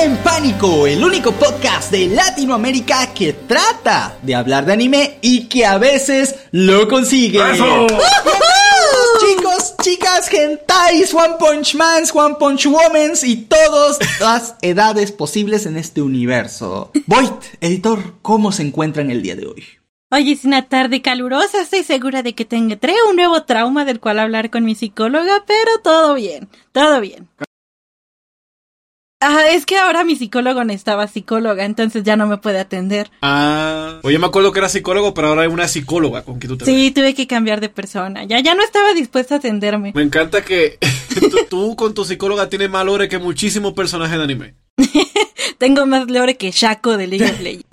[0.00, 5.46] Anime en Pánico, el único podcast de Latinoamérica que trata de hablar de anime y
[5.46, 7.38] que a veces lo consigue.
[9.20, 15.76] Chicos, chicas, gentais, One Punch Mans, One Punch Womens y todas las edades posibles en
[15.76, 16.92] este universo.
[17.06, 19.64] Void, editor, ¿cómo se encuentra en el día de hoy?
[20.10, 24.18] Hoy es una tarde calurosa, estoy segura de que tendré un nuevo trauma del cual
[24.18, 27.28] hablar con mi psicóloga, pero todo bien, todo bien.
[29.22, 33.10] Ah, es que ahora mi psicólogo necesitaba psicóloga, entonces ya no me puede atender.
[33.20, 36.56] Ah, oye, me acuerdo que era psicólogo, pero ahora hay una psicóloga con quien tú
[36.56, 36.74] te ves.
[36.74, 38.24] Sí, tuve que cambiar de persona.
[38.24, 39.92] Ya, ya no estaba dispuesta a atenderme.
[39.94, 40.78] Me encanta que
[41.30, 44.54] tú, tú con tu psicóloga tienes más lore que muchísimos personajes de anime.
[45.60, 47.66] Tengo más lore que Shaco de League of Legends.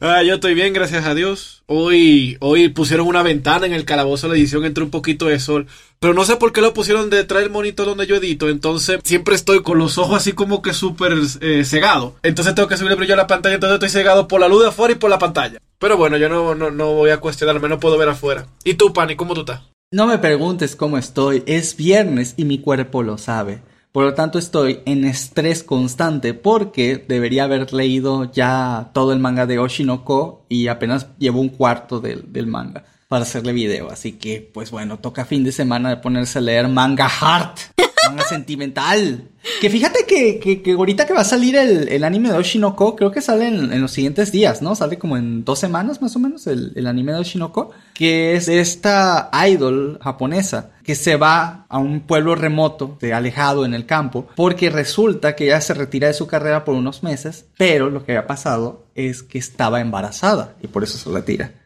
[0.00, 1.62] Ah, yo estoy bien, gracias a Dios.
[1.66, 5.38] Hoy, hoy pusieron una ventana en el calabozo de la edición, entró un poquito de
[5.38, 5.68] sol.
[6.00, 8.48] Pero no sé por qué lo pusieron detrás del monitor donde yo edito.
[8.48, 12.16] Entonces siempre estoy con los ojos así como que súper eh, cegado.
[12.24, 13.54] Entonces tengo que subir el brillo a la pantalla.
[13.54, 15.60] Entonces estoy cegado por la luz de afuera y por la pantalla.
[15.78, 18.48] Pero bueno, yo no, no, no voy a cuestionarme, no puedo ver afuera.
[18.64, 19.60] ¿Y tú, Pani, cómo tú estás?
[19.92, 23.60] No me preguntes cómo estoy, es viernes y mi cuerpo lo sabe.
[23.92, 29.46] Por lo tanto estoy en estrés constante porque debería haber leído ya todo el manga
[29.46, 33.90] de Oshinoko y apenas llevo un cuarto del, del manga para hacerle video.
[33.90, 37.58] Así que, pues bueno, toca fin de semana de ponerse a leer manga heart,
[38.08, 39.24] manga sentimental.
[39.60, 42.94] Que fíjate que, que, que ahorita que va a salir el, el anime de Oshinoko,
[42.94, 44.76] creo que sale en, en los siguientes días, ¿no?
[44.76, 48.46] Sale como en dos semanas más o menos el, el anime de Oshinoko, que es
[48.46, 54.28] esta idol japonesa que se va a un pueblo remoto, de alejado en el campo,
[54.36, 58.12] porque resulta que ella se retira de su carrera por unos meses, pero lo que
[58.12, 61.59] había pasado es que estaba embarazada y por eso se retira.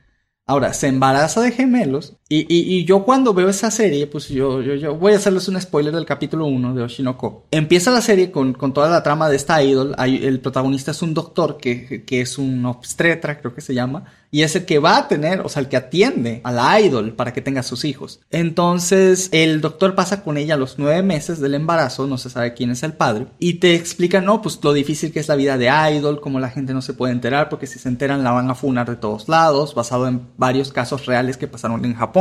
[0.47, 4.63] Ahora, se embaraza de gemelos y, y, y, yo cuando veo esa serie, pues yo,
[4.63, 7.45] yo, yo voy a hacerles un spoiler del capítulo 1 de Oshinoko.
[7.51, 9.95] Empieza la serie con, con toda la trama de esta idol.
[9.99, 14.05] Hay, el protagonista es un doctor que, que es un obstetra, creo que se llama,
[14.31, 17.13] y es el que va a tener, o sea, el que atiende a la idol
[17.13, 18.21] para que tenga sus hijos.
[18.31, 22.71] Entonces, el doctor pasa con ella los nueve meses del embarazo, no se sabe quién
[22.71, 25.71] es el padre, y te explica, no, pues lo difícil que es la vida de
[25.93, 28.55] idol, cómo la gente no se puede enterar, porque si se enteran la van a
[28.55, 32.14] funar de todos lados, basado en varios casos reales que pasaron en Japón.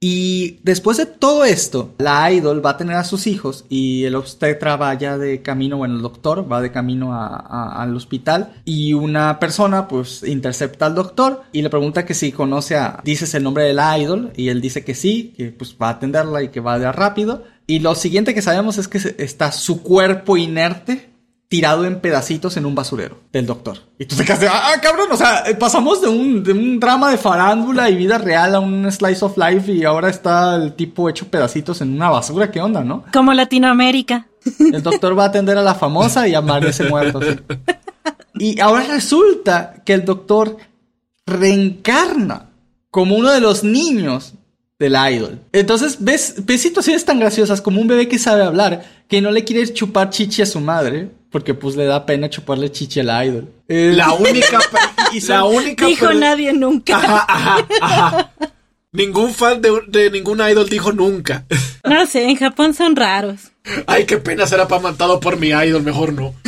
[0.00, 4.14] Y después de todo esto, la idol va a tener a sus hijos y el
[4.14, 8.52] obstetra va ya de camino, bueno, el doctor va de camino a, a, al hospital
[8.64, 13.34] y una persona pues intercepta al doctor y le pregunta que si conoce a, dices
[13.34, 16.44] el nombre de la idol y él dice que sí, que pues va a atenderla
[16.44, 17.42] y que va de rápido.
[17.66, 21.10] Y lo siguiente que sabemos es que está su cuerpo inerte
[21.48, 23.78] tirado en pedacitos en un basurero del doctor.
[23.98, 27.10] Y tú te quedas de, ah, cabrón, o sea, pasamos de un, de un drama
[27.10, 31.08] de farándula y vida real a un slice of life y ahora está el tipo
[31.08, 33.04] hecho pedacitos en una basura, ¿qué onda, no?
[33.12, 34.26] Como Latinoamérica.
[34.58, 37.20] El doctor va a atender a la famosa y amanece muerto.
[37.22, 37.38] ¿sí?
[38.38, 40.56] Y ahora resulta que el doctor
[41.26, 42.50] reencarna
[42.90, 44.34] como uno de los niños
[44.78, 45.40] del idol.
[45.52, 49.44] Entonces, ves, ves situaciones tan graciosas como un bebé que sabe hablar, que no le
[49.44, 53.48] quiere chupar chichi a su madre, porque pues le da pena chuparle chichi al idol.
[53.68, 54.58] Eh, la única...
[55.12, 55.86] y la única...
[55.86, 56.96] Dijo nadie nunca.
[56.96, 58.32] Ajá, ajá, ajá.
[58.92, 61.44] Ningún fan de, de, ningún idol dijo nunca.
[61.84, 63.52] No sé, en Japón son raros.
[63.86, 66.34] Ay, qué pena ser apamantado por mi idol, mejor no.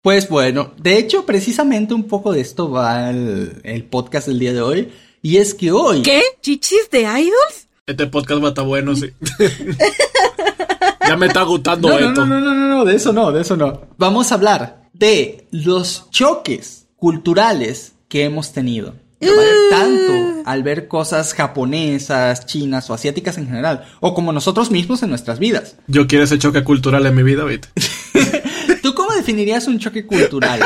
[0.00, 4.52] Pues bueno, de hecho, precisamente un poco de esto va el, el podcast del día
[4.52, 4.92] de hoy.
[5.20, 6.02] Y es que hoy.
[6.02, 6.22] ¿Qué?
[6.40, 7.66] ¿Chichis de idols?
[7.86, 9.10] Este podcast va a estar bueno, sí.
[11.08, 12.26] ya me está gustando no, esto.
[12.26, 13.82] No, no, no, no, no, de eso no, de eso no.
[13.98, 18.94] Vamos a hablar de los choques culturales que hemos tenido.
[19.20, 19.50] ¿vale?
[19.70, 25.10] Tanto al ver cosas japonesas, chinas o asiáticas en general, o como nosotros mismos en
[25.10, 25.76] nuestras vidas.
[25.86, 27.68] Yo quiero ese choque cultural en mi vida, ¿viste?
[28.82, 30.60] ¿Tú cómo definirías un choque cultural,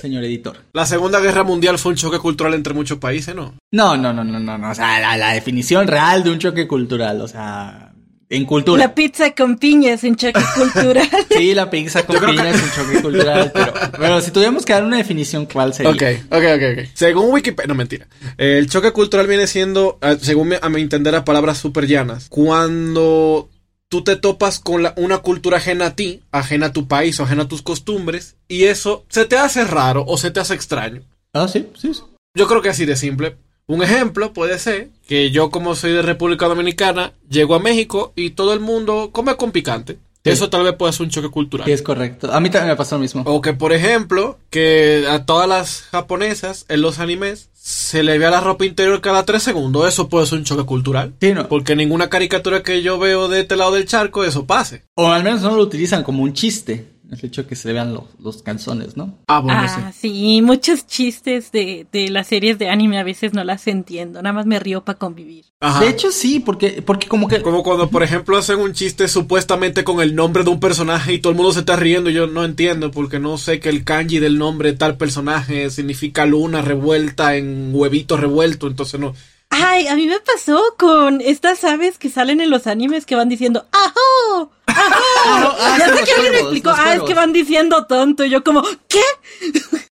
[0.00, 0.58] señor editor?
[0.72, 3.54] La Segunda Guerra Mundial fue un choque cultural entre muchos países, ¿no?
[3.72, 4.70] No, no, no, no, no, no.
[4.70, 7.93] O sea, la, la definición real de un choque cultural, o sea,
[8.36, 8.78] en cultura.
[8.78, 11.08] La pizza con piña es un choque cultural.
[11.30, 12.50] sí, la pizza con piña que...
[12.50, 15.92] es un choque cultural, pero, pero, si tuviéramos que dar una definición, ¿cuál sería?
[15.92, 16.88] Ok, ok, ok, ok.
[16.94, 18.06] Según Wikipedia, no mentira.
[18.36, 23.48] El choque cultural viene siendo, según a mi entender, a palabras súper llanas, cuando
[23.88, 27.24] tú te topas con la, una cultura ajena a ti, ajena a tu país o
[27.24, 31.02] ajena a tus costumbres, y eso se te hace raro o se te hace extraño.
[31.32, 31.94] Ah, sí, sí.
[31.94, 32.02] sí.
[32.36, 33.36] Yo creo que así de simple.
[33.66, 38.30] Un ejemplo puede ser que yo como soy de República Dominicana, llego a México y
[38.30, 39.94] todo el mundo come con picante.
[40.22, 40.30] Sí.
[40.30, 41.66] Eso tal vez pueda ser un choque cultural.
[41.66, 42.32] Sí, es correcto.
[42.32, 43.22] A mí también me pasó lo mismo.
[43.26, 48.30] O que, por ejemplo, que a todas las japonesas en los animes se le vea
[48.30, 51.14] la ropa interior cada tres segundos, eso puede ser un choque cultural.
[51.20, 51.48] Sí, no.
[51.48, 54.82] Porque ninguna caricatura que yo veo de este lado del charco, eso pase.
[54.94, 56.86] O al menos no lo utilizan como un chiste.
[57.14, 59.18] El hecho de que se le vean los, los calzones, ¿no?
[59.28, 60.08] Ah, bueno, Ah, sí.
[60.10, 64.32] sí, muchos chistes de, de las series de anime a veces no las entiendo, nada
[64.32, 65.44] más me río para convivir.
[65.60, 65.80] Ajá.
[65.80, 67.40] De hecho, sí, porque, porque como que...
[67.40, 71.18] Como cuando, por ejemplo, hacen un chiste supuestamente con el nombre de un personaje y
[71.20, 72.10] todo el mundo se está riendo.
[72.10, 75.70] y Yo no entiendo porque no sé que el kanji del nombre de tal personaje
[75.70, 78.66] significa luna revuelta en huevito revuelto.
[78.66, 79.14] Entonces no.
[79.50, 83.28] Ay, a mí me pasó con estas aves que salen en los animes que van
[83.28, 84.50] diciendo ¡Ajo!
[84.76, 88.24] Ah, ya sé que alguien me explicó, ah, es que van diciendo tonto.
[88.24, 89.00] Y yo como, ¿qué?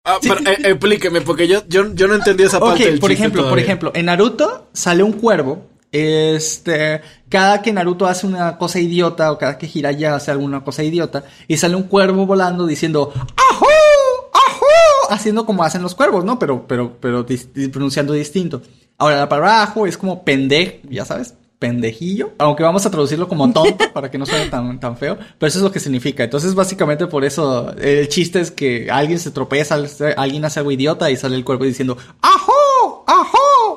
[0.04, 3.12] Ah, pero, eh, explíqueme, porque yo, yo, yo no entendí esa parte Ok, del por
[3.12, 5.68] ejemplo, por ejemplo, en Naruto sale un cuervo.
[5.92, 10.84] Este, cada que Naruto hace una cosa idiota o cada que Jiraiya hace alguna cosa
[10.84, 13.66] idiota y sale un cuervo volando diciendo ¡Ajú!
[14.34, 14.66] ¡Ajú!
[15.10, 16.38] Haciendo como hacen los cuervos, ¿no?
[16.38, 18.62] Pero, pero, pero dis- pronunciando distinto.
[19.00, 22.32] Ahora la palabra ajo es como pendejo, ya sabes, pendejillo.
[22.38, 25.18] Aunque vamos a traducirlo como tonto para que no suene tan, tan feo.
[25.38, 26.24] Pero eso es lo que significa.
[26.24, 29.78] Entonces, básicamente por eso el chiste es que alguien se tropeza,
[30.18, 32.59] alguien hace algo idiota y sale el cuervo diciendo ¡Ajo!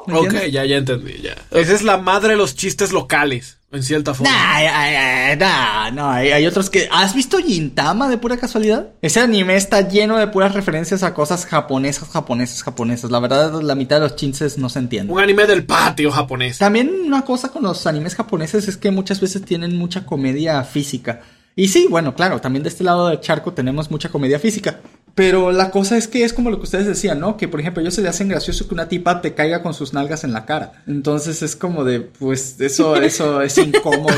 [0.06, 0.22] ¡Ajo!
[0.22, 1.37] ¿Me Ok, ya, ya entendí, ya.
[1.50, 4.32] Esa es la madre de los chistes locales, en cierta forma.
[4.32, 6.88] Nah, no, hay, hay otros que...
[6.90, 8.88] ¿Has visto Gintama de pura casualidad?
[9.02, 13.10] Ese anime está lleno de puras referencias a cosas japonesas, japonesas, japonesas.
[13.10, 15.14] La verdad, la mitad de los chistes no se entienden.
[15.14, 16.58] Un anime del patio japonés.
[16.58, 21.20] También una cosa con los animes japoneses es que muchas veces tienen mucha comedia física.
[21.54, 24.81] Y sí, bueno, claro, también de este lado del charco tenemos mucha comedia física.
[25.14, 27.37] Pero la cosa es que es como lo que ustedes decían, ¿no?
[27.37, 29.93] Que por ejemplo, ellos se le hacen gracioso que una tipa te caiga con sus
[29.93, 30.82] nalgas en la cara.
[30.87, 34.14] Entonces es como de, pues, eso, eso es incómodo.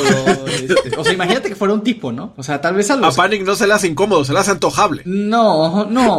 [0.47, 2.35] este, o sea, imagínate que fuera un tipo, ¿no?
[2.37, 3.17] O sea, tal vez a A los.
[3.17, 5.03] Panic no se le hace incómodo, se le hace antojable.
[5.05, 6.19] No, no,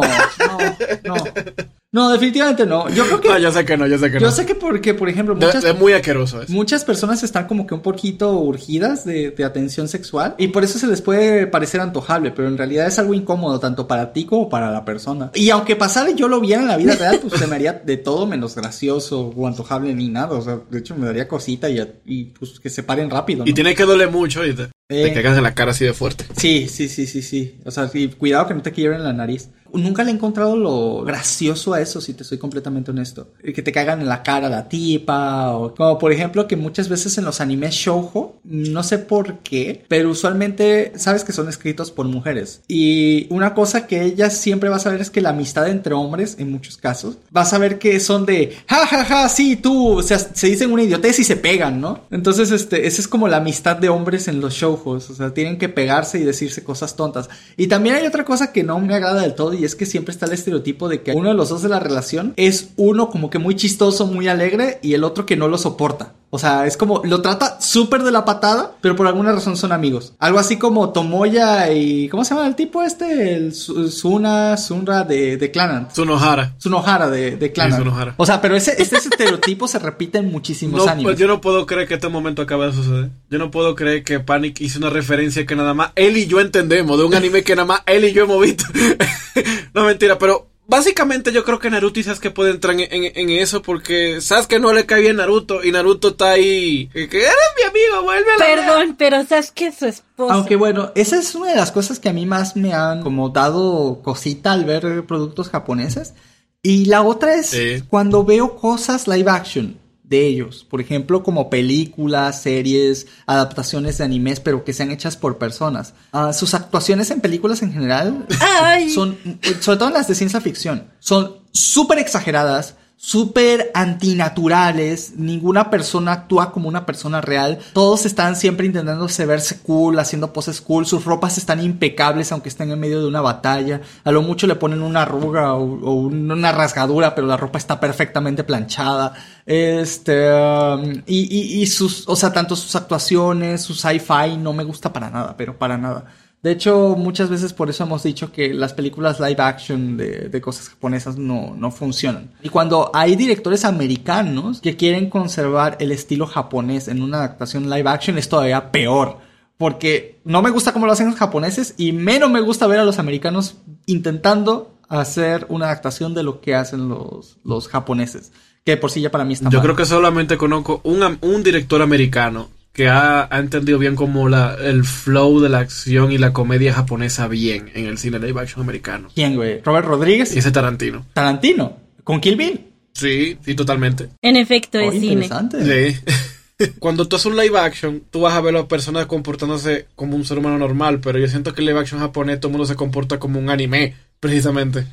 [1.04, 1.14] no.
[1.96, 2.90] No, definitivamente no.
[2.90, 3.28] Yo creo que.
[3.36, 4.32] No, yo sé que no, yo sé que Yo no.
[4.32, 5.64] sé que porque, por ejemplo, muchas.
[5.64, 6.52] es muy asqueroso eso.
[6.52, 10.78] Muchas personas están como que un poquito urgidas de, de atención sexual y por eso
[10.78, 14.50] se les puede parecer antojable, pero en realidad es algo incómodo tanto para ti como
[14.50, 15.30] para la persona.
[15.34, 17.72] Y aunque pasara y yo lo viera en la vida real, pues se me haría
[17.72, 20.36] de todo menos gracioso o antojable ni nada.
[20.36, 23.44] O sea, de hecho me daría cosita y, y pues que se paren rápido.
[23.44, 23.50] ¿no?
[23.50, 25.02] Y tiene que doler mucho y te, Eh.
[25.08, 26.24] te cagas en la cara así de fuerte.
[26.36, 27.58] Sí, sí, sí, sí, sí.
[27.64, 29.50] O sea, sí, cuidado que no te quiebren la nariz.
[29.72, 33.32] Nunca le he encontrado lo gracioso a eso, si te soy completamente honesto.
[33.42, 37.18] Que te caigan en la cara la tipa, o como por ejemplo que muchas veces
[37.18, 42.06] en los animes shoujo, no sé por qué, pero usualmente sabes que son escritos por
[42.06, 42.62] mujeres.
[42.68, 46.36] Y una cosa que ellas siempre vas a ver es que la amistad entre hombres,
[46.38, 50.02] en muchos casos, vas a ver que son de, ja, ja, ja, sí, tú, o
[50.02, 52.00] sea, se dicen una idiotez y se pegan, ¿no?
[52.10, 54.54] Entonces, este, esa es como la amistad de hombres en los
[54.84, 57.28] o sea, tienen que pegarse y decirse cosas tontas.
[57.56, 60.12] Y también hay otra cosa que no me agrada del todo y es que siempre
[60.12, 63.30] está el estereotipo de que uno de los dos de la relación es uno como
[63.30, 66.14] que muy chistoso, muy alegre y el otro que no lo soporta.
[66.28, 69.70] O sea, es como, lo trata súper de la patada, pero por alguna razón son
[69.72, 70.12] amigos.
[70.18, 73.34] Algo así como Tomoya y, ¿cómo se llama el tipo este?
[73.34, 75.86] El Su- Suna, Sunra de, de Clannad.
[75.88, 76.54] Tsunohara.
[76.58, 77.38] Tsunohara de.
[77.40, 78.14] Sí, Tsunohara.
[78.16, 81.04] O sea, pero ese, este estereotipo se repite en muchísimos No, animes.
[81.04, 83.10] pues yo no puedo creer que este momento acaba de suceder.
[83.30, 86.40] Yo no puedo creer que Panic hizo una referencia que nada más él y yo
[86.40, 88.64] entendemos de un anime que nada más él y yo hemos visto.
[89.74, 93.30] no mentira, pero básicamente yo creo que Naruto y Sasuke puede entrar en, en- en
[93.30, 96.88] eso porque Sasuke no le cae bien Naruto y Naruto está ahí.
[96.92, 100.34] Que eres mi amigo, vuelve a la Perdón, pero sabes que su esposa.
[100.34, 103.28] Aunque bueno, esa es una de las cosas que a mí más me han como
[103.30, 106.14] dado cosita al ver productos japoneses.
[106.62, 107.82] Y la otra es Sí.
[107.88, 110.64] cuando veo cosas live action de ellos.
[110.68, 115.94] Por ejemplo, como películas, series, adaptaciones de animes, pero que sean hechas por personas.
[116.12, 118.90] Ah, sus actuaciones en películas en general Ay.
[118.90, 119.18] son,
[119.60, 126.68] sobre todo las de ciencia ficción, son súper exageradas, súper antinaturales, ninguna persona actúa como
[126.68, 131.62] una persona real, todos están siempre intentándose verse cool, haciendo poses cool, sus ropas están
[131.62, 135.54] impecables aunque estén en medio de una batalla, a lo mucho le ponen una arruga
[135.54, 139.12] o, o un- una rasgadura, pero la ropa está perfectamente planchada,
[139.44, 144.64] este, um, y, y- y sus, o sea, tanto sus actuaciones, su sci-fi, no me
[144.64, 146.06] gusta para nada, pero para nada.
[146.46, 150.40] De hecho, muchas veces por eso hemos dicho que las películas live action de, de
[150.40, 152.30] cosas japonesas no, no funcionan.
[152.40, 157.90] Y cuando hay directores americanos que quieren conservar el estilo japonés en una adaptación live
[157.90, 159.16] action es todavía peor.
[159.58, 162.84] Porque no me gusta cómo lo hacen los japoneses y menos me gusta ver a
[162.84, 168.30] los americanos intentando hacer una adaptación de lo que hacen los, los japoneses.
[168.64, 169.64] Que por sí ya para mí está Yo mal.
[169.64, 174.54] creo que solamente conozco un, un director americano que ha, ha entendido bien como la,
[174.60, 178.60] el flow de la acción y la comedia japonesa bien en el cine live action
[178.62, 179.08] americano.
[179.14, 179.62] ¿Quién, güey?
[179.62, 180.36] Robert Rodríguez.
[180.36, 181.06] Y ese Tarantino.
[181.14, 181.78] Tarantino.
[182.04, 182.60] Con Kill Bill.
[182.92, 184.10] Sí, sí, totalmente.
[184.20, 185.24] En efecto, Oh, es cine.
[185.24, 185.94] interesante.
[185.98, 186.00] Sí.
[186.78, 190.14] Cuando tú haces un live action, tú vas a ver a las personas comportándose como
[190.14, 192.66] un ser humano normal, pero yo siento que el live action japonés todo el mundo
[192.66, 194.86] se comporta como un anime, precisamente.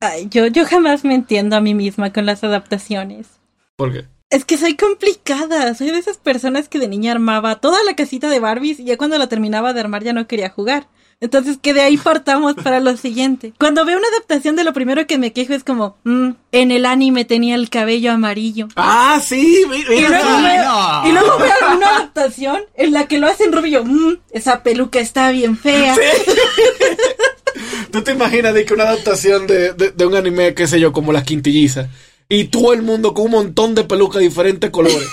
[0.00, 3.26] Ay, yo, yo jamás me entiendo a mí misma con las adaptaciones.
[3.76, 4.04] ¿Por qué?
[4.30, 8.28] Es que soy complicada, soy de esas personas que de niña armaba toda la casita
[8.28, 10.86] de Barbies y ya cuando la terminaba de armar ya no quería jugar.
[11.20, 13.52] Entonces que de ahí partamos para lo siguiente.
[13.58, 16.84] Cuando veo una adaptación de lo primero que me quejo es como, "Mm, en el
[16.84, 18.68] anime tenía el cabello amarillo.
[18.76, 20.42] Ah, sí, mi- Y mira, luego, sí.
[20.44, 21.08] veo, no.
[21.08, 25.30] y luego veo una adaptación en la que lo hacen rubio "Mm, esa peluca está
[25.30, 25.96] bien fea.
[27.90, 30.92] ¿Tú te imaginas de que una adaptación de, de- de un anime, qué sé yo,
[30.92, 31.88] como las quintillizas,
[32.28, 35.02] y todo el mundo con un montón de pelucas de diferentes colores?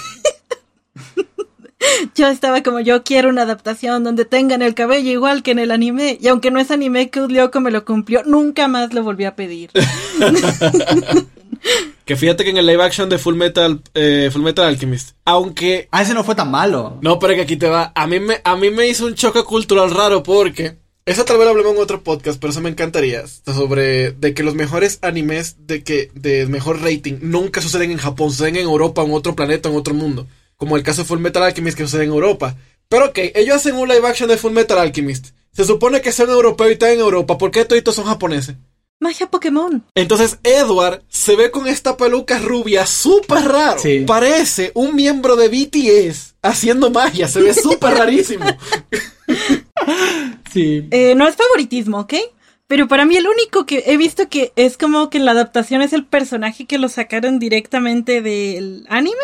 [2.16, 5.72] Yo estaba como, yo quiero una adaptación donde tengan el cabello igual que en el
[5.72, 6.18] anime.
[6.20, 9.36] Y aunque no es anime que Lyoko me lo cumplió, nunca más lo volví a
[9.36, 9.70] pedir.
[12.06, 15.88] que fíjate que en el live action de Full Metal, eh, Full Metal Alchemist, aunque
[15.92, 16.98] Ah, ese no fue tan malo.
[17.02, 17.92] No, pero que aquí te va.
[17.96, 20.78] A mí me, a mí me hizo un choque cultural raro porque.
[21.08, 23.24] Eso tal vez lo hablemos en otro podcast, pero eso me encantaría.
[23.28, 28.32] Sobre de que los mejores animes de que de mejor rating nunca suceden en Japón,
[28.32, 30.26] suceden en Europa, en otro planeta, en otro mundo.
[30.58, 32.56] Como el caso de Full Metal Alchemist que sucede en Europa.
[32.90, 35.28] Pero ok, ellos hacen un live action de Full Metal Alchemist.
[35.52, 37.38] Se supone que son europeos y están en Europa.
[37.38, 38.56] ¿Por qué todos son japoneses?
[39.00, 39.86] Magia Pokémon.
[39.94, 43.80] Entonces Edward se ve con esta peluca rubia súper raro.
[43.80, 44.06] Sí.
[44.08, 47.28] Parece un miembro de BTS haciendo magia.
[47.28, 48.46] Se ve súper rarísimo.
[50.52, 50.88] Sí.
[50.92, 52.14] Eh, no es favoritismo, ¿ok?
[52.68, 55.82] Pero para mí el único que he visto que es como que en la adaptación
[55.82, 59.16] es el personaje que lo sacaron directamente del anime.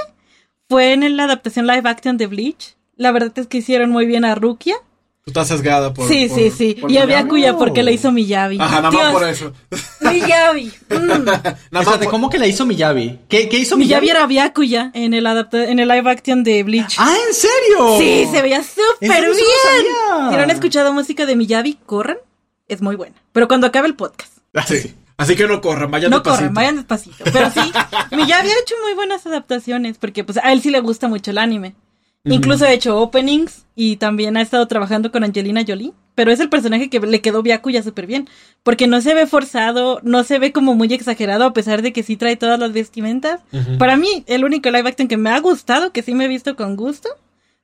[0.70, 2.76] Fue en la adaptación live action de Bleach.
[2.96, 4.76] La verdad es que hicieron muy bien a Rukia.
[5.24, 6.08] Tú estás sesgada por.
[6.08, 6.74] sí, por- sí, sí.
[6.82, 7.24] por Y a Miyavi.
[7.24, 8.58] Byakuya porque le hizo Miyavi.
[8.60, 9.54] Ajá, nada más por eso.
[10.02, 10.74] Miyavi.
[10.90, 11.26] Mm.
[11.70, 13.20] Nada por- ¿cómo que la hizo Miyavi?
[13.30, 14.10] ¿Qué, qué hizo Miyavi Miyavi?
[14.18, 16.96] era Byakuya en el, adapta en el live action de Bleach.
[16.98, 17.98] ¡Ah, en serio!
[18.00, 19.36] Sí, se veía ¿En súper bien.
[20.10, 20.30] No.
[20.32, 22.18] Si no han escuchado música de Miyavi, corran.
[22.68, 23.16] Es muy buena.
[23.32, 24.34] Pero cuando acabe el podcast.
[24.68, 24.96] Sí.
[25.18, 26.40] Así que no corran, vayan No despacito.
[26.40, 27.24] corran, vayan despacito.
[27.32, 27.60] Pero sí,
[28.16, 31.38] Miyavi ha hecho muy buenas adaptaciones porque pues a él sí le gusta mucho el
[31.38, 31.76] anime.
[32.24, 35.94] Incluso ha hecho openings y también ha estado trabajando con Angelina Jolie.
[36.14, 38.28] Pero es el personaje que le quedó Byakuya súper bien.
[38.64, 42.04] Porque no se ve forzado, no se ve como muy exagerado a pesar de que
[42.04, 43.40] sí trae todas las vestimentas.
[43.80, 46.56] Para mí, el único live action que me ha gustado, que sí me he visto
[46.56, 47.10] con gusto,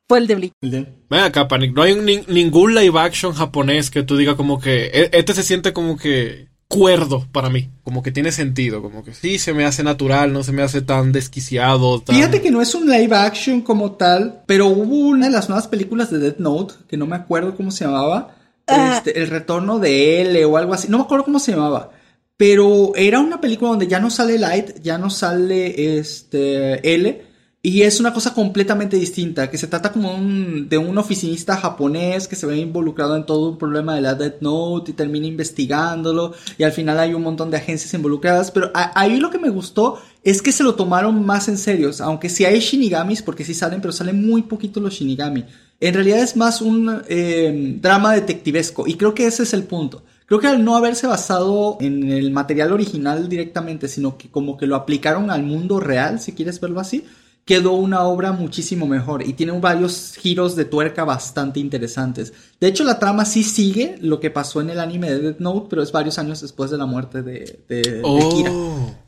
[0.07, 0.53] fue el de Bleach.
[0.61, 1.75] Ven acá, Panic.
[1.75, 4.85] No hay ni- ningún live action japonés que tú digas como que.
[4.87, 6.47] e- Este se siente como que.
[6.67, 7.69] Cuerdo para mí.
[7.83, 8.81] Como que tiene sentido.
[8.81, 12.01] Como que sí se me hace natural, no se me hace tan desquiciado.
[12.01, 15.47] tan- Fíjate que no es un live action como tal, pero hubo una de las
[15.47, 18.35] nuevas películas de Death Note, que no me acuerdo cómo se llamaba,
[18.67, 18.95] Ah.
[18.97, 21.91] este, El retorno de L o algo así, no me acuerdo cómo se llamaba,
[22.35, 27.23] pero era una película donde ya no sale Light, ya no sale este L,
[27.63, 32.27] y es una cosa completamente distinta, que se trata como un- de un oficinista japonés
[32.27, 36.33] que se ve involucrado en todo un problema de la Death Note y termina investigándolo
[36.57, 39.49] y al final hay un montón de agencias involucradas, pero a- ahí lo que me
[39.49, 43.53] gustó es que se lo tomaron más en serio, aunque sí hay shinigamis, porque sí
[43.53, 45.43] salen, pero salen muy poquito los shinigami.
[45.79, 50.03] En realidad es más un eh, drama detectivesco y creo que ese es el punto.
[50.25, 54.67] Creo que al no haberse basado en el material original directamente, sino que como que
[54.67, 57.05] lo aplicaron al mundo real, si quieres verlo así,
[57.47, 62.33] quedó una obra muchísimo mejor y tiene varios giros de tuerca bastante interesantes.
[62.59, 65.67] De hecho, la trama sí sigue lo que pasó en el anime de Death Note,
[65.69, 68.29] pero es varios años después de la muerte de, de, de Oh.
[68.35, 68.51] Kira.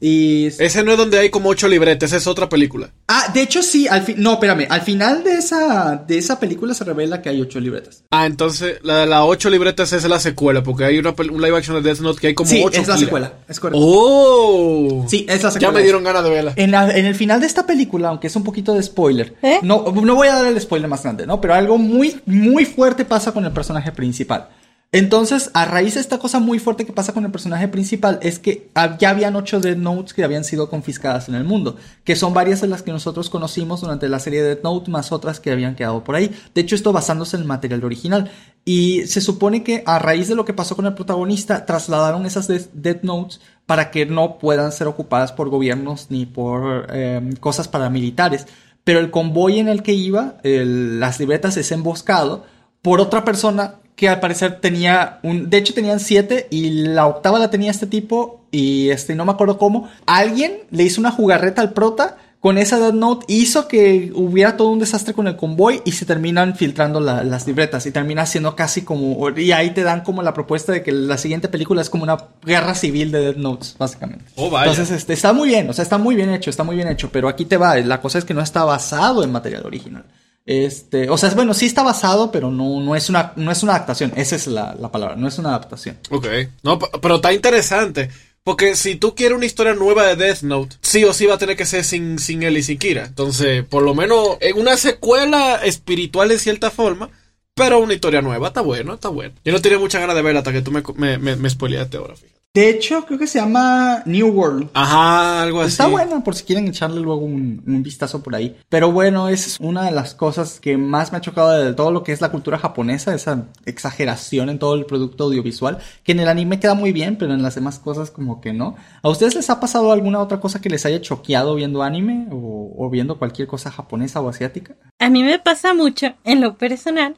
[0.01, 2.91] Y Ese no es donde hay como ocho libretes, esa es otra película.
[3.07, 6.73] Ah, de hecho sí, al fin, no, espérame, al final de esa, de esa película
[6.73, 8.03] se revela que hay ocho libretas.
[8.11, 11.57] Ah, entonces la de las ocho libretas es la secuela, porque hay una, un live
[11.57, 12.81] action de Death Note que hay como sí, ocho.
[12.81, 13.05] es la Kira.
[13.07, 13.79] secuela, es correcto.
[13.83, 15.05] Oh.
[15.09, 15.71] Sí, es la Ya secuela.
[15.73, 16.53] me dieron ganas de verla.
[16.55, 19.59] En, la- en el final de esta película, aunque es un poquito de spoiler, ¿Eh?
[19.63, 21.41] no, no voy a dar el spoiler más grande, ¿no?
[21.41, 24.49] Pero algo muy, muy fuerte pasa con el personaje principal.
[24.91, 28.39] Entonces, a raíz de esta cosa muy fuerte que pasa con el personaje principal, es
[28.39, 32.33] que ya habían ocho Death Notes que habían sido confiscadas en el mundo, que son
[32.33, 35.75] varias de las que nosotros conocimos durante la serie de Note, más otras que habían
[35.75, 36.35] quedado por ahí.
[36.55, 38.31] De hecho, esto basándose en el material original.
[38.65, 42.47] Y se supone que a raíz de lo que pasó con el protagonista, trasladaron esas
[42.47, 47.67] de- Death Notes para que no puedan ser ocupadas por gobiernos ni por eh, cosas
[47.67, 48.47] paramilitares.
[48.83, 52.45] Pero el convoy en el que iba, las libretas es emboscado
[52.81, 57.37] por otra persona que al parecer tenía un, de hecho tenían siete y la octava
[57.39, 59.89] la tenía este tipo y este no me acuerdo cómo.
[60.05, 64.69] Alguien le hizo una jugarreta al prota con esa Death Note hizo que hubiera todo
[64.69, 68.55] un desastre con el convoy y se terminan filtrando la- las libretas y termina siendo
[68.55, 71.89] casi como y ahí te dan como la propuesta de que la siguiente película es
[71.89, 74.23] como una guerra civil de Death Notes básicamente.
[74.37, 74.71] Oh, vaya.
[74.71, 77.09] Entonces este está muy bien, o sea, está muy bien hecho, está muy bien hecho,
[77.11, 80.05] pero aquí te va, la cosa es que no está basado en material original.
[80.45, 83.61] Este, o sea, es bueno, sí está basado, pero no, no es una no es
[83.61, 85.97] una adaptación, esa es la, la palabra, no es una adaptación.
[86.09, 86.27] Ok.
[86.63, 88.09] No, pero está interesante.
[88.43, 91.37] Porque si tú quieres una historia nueva de Death Note, sí o sí va a
[91.37, 93.05] tener que ser sin, sin él y sin Kira.
[93.05, 97.11] Entonces, por lo menos, en una secuela espiritual de cierta forma,
[97.53, 99.35] pero una historia nueva, está bueno, está bueno.
[99.43, 101.49] Yo no tenía muchas ganas de verla hasta que tú me, me, me, me
[101.95, 102.15] ahora.
[102.51, 104.69] De hecho, creo que se llama New World.
[104.73, 105.69] Ajá, algo así.
[105.69, 108.57] Está buena por si quieren echarle luego un, un vistazo por ahí.
[108.69, 111.91] Pero bueno, esa es una de las cosas que más me ha chocado de todo
[111.91, 116.21] lo que es la cultura japonesa, esa exageración en todo el producto audiovisual, que en
[116.21, 118.75] el anime queda muy bien, pero en las demás cosas como que no.
[119.03, 122.73] ¿A ustedes les ha pasado alguna otra cosa que les haya choqueado viendo anime o,
[122.75, 124.75] o viendo cualquier cosa japonesa o asiática?
[124.97, 127.15] A mí me pasa mucho, en lo personal,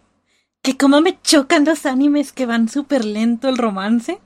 [0.62, 4.20] que como me chocan los animes que van súper lento el romance,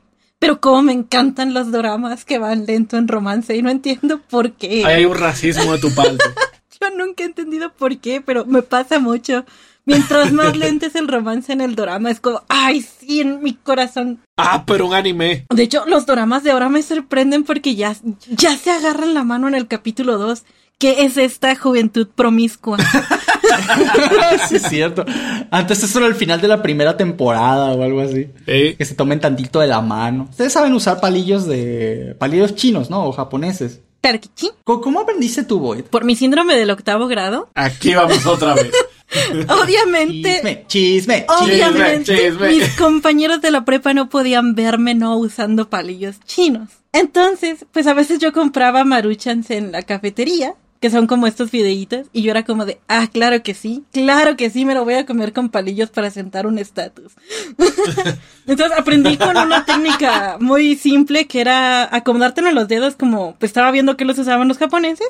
[0.46, 4.52] pero como me encantan los doramas que van lento en romance y no entiendo por
[4.52, 4.86] qué.
[4.86, 6.24] Ahí hay un racismo de tu parte.
[6.80, 9.44] Yo nunca he entendido por qué, pero me pasa mucho.
[9.86, 13.56] Mientras más lento es el romance en el dorama, es como, ay, sí, en mi
[13.56, 14.20] corazón.
[14.38, 15.48] ah, pero un anime.
[15.50, 17.96] De hecho, los doramas de ahora me sorprenden porque ya,
[18.30, 20.44] ya se agarran la mano en el capítulo 2.
[20.78, 22.78] ¿Qué es esta juventud promiscua?
[24.50, 25.06] sí, es cierto.
[25.52, 28.28] Antes eso era el final de la primera temporada o algo así.
[28.48, 30.28] Eh, Que se tomen tantito de la mano.
[30.30, 32.16] Ustedes saben usar palillos de...
[32.20, 33.06] palillos chinos, ¿no?
[33.06, 33.82] O japoneses.
[34.02, 34.52] Tarkichi.
[34.64, 35.86] ¿Cómo, aprendiste tú, Boyd?
[35.86, 38.72] Por mi síndrome del octavo grado, aquí vamos otra vez.
[39.64, 42.50] obviamente, Chisme, chisme, obviamente, chisme.
[42.50, 46.70] mis compañeros de la prepa no podían verme no usando palillos chinos.
[46.94, 50.54] Entonces, pues a veces yo compraba maruchans en la cafetería,
[50.86, 54.38] que son como estos videitos, y yo era como de, ah, claro que sí, claro
[54.38, 57.13] que sí, me lo voy a comer con palillos para sentar un estatus.
[58.46, 63.50] Entonces aprendí con una técnica muy simple que era acomodártelo en los dedos como pues
[63.50, 65.07] estaba viendo que los usaban los japoneses,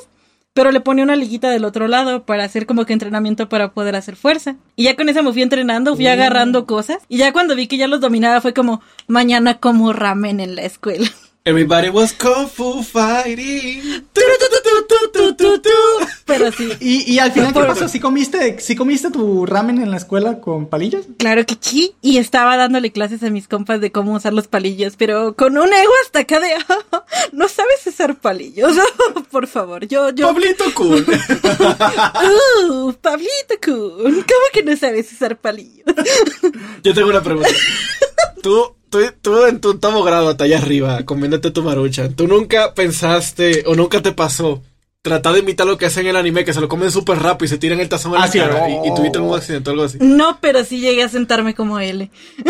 [0.53, 3.97] pero le ponía una liguita del otro lado para hacer como que entrenamiento para poder
[3.97, 4.55] hacer fuerza.
[4.77, 7.75] Y ya con eso me fui entrenando, fui agarrando cosas, y ya cuando vi que
[7.75, 11.09] ya los dominaba fue como mañana como ramen en la escuela.
[11.47, 14.03] Everybody was kung fu fighting.
[16.25, 17.87] Pero sí, Y, y al final, ¿qué Por- pasó?
[17.87, 21.05] ¿Sí comiste, ¿Sí comiste tu ramen en la escuela con palillos?
[21.19, 24.95] claro que sí, y estaba dándole clases a mis compas de cómo usar los palillos,
[24.97, 26.49] pero con un ego hasta acá de,
[27.31, 28.75] no sabes usar palillos,
[29.31, 31.05] por favor, yo, yo, Pablito cool.
[32.67, 35.85] Uh, Pablito Kun, ¿cómo que no sabes usar palillos?
[36.83, 37.49] Yo tengo una pregunta.
[38.41, 42.73] Tú, tú, tú en tu octavo grado, hasta allá arriba, comiéndote tu marucha, ¿tú nunca
[42.73, 44.61] pensaste o nunca te pasó
[45.01, 47.45] tratar de imitar lo que hacen en el anime, que se lo comen súper rápido
[47.45, 49.69] y se tiran el tazón en Ah, la sí, cara y, y tuviste un accidente
[49.69, 49.99] o algo así?
[50.01, 52.09] No, pero sí llegué a sentarme como él.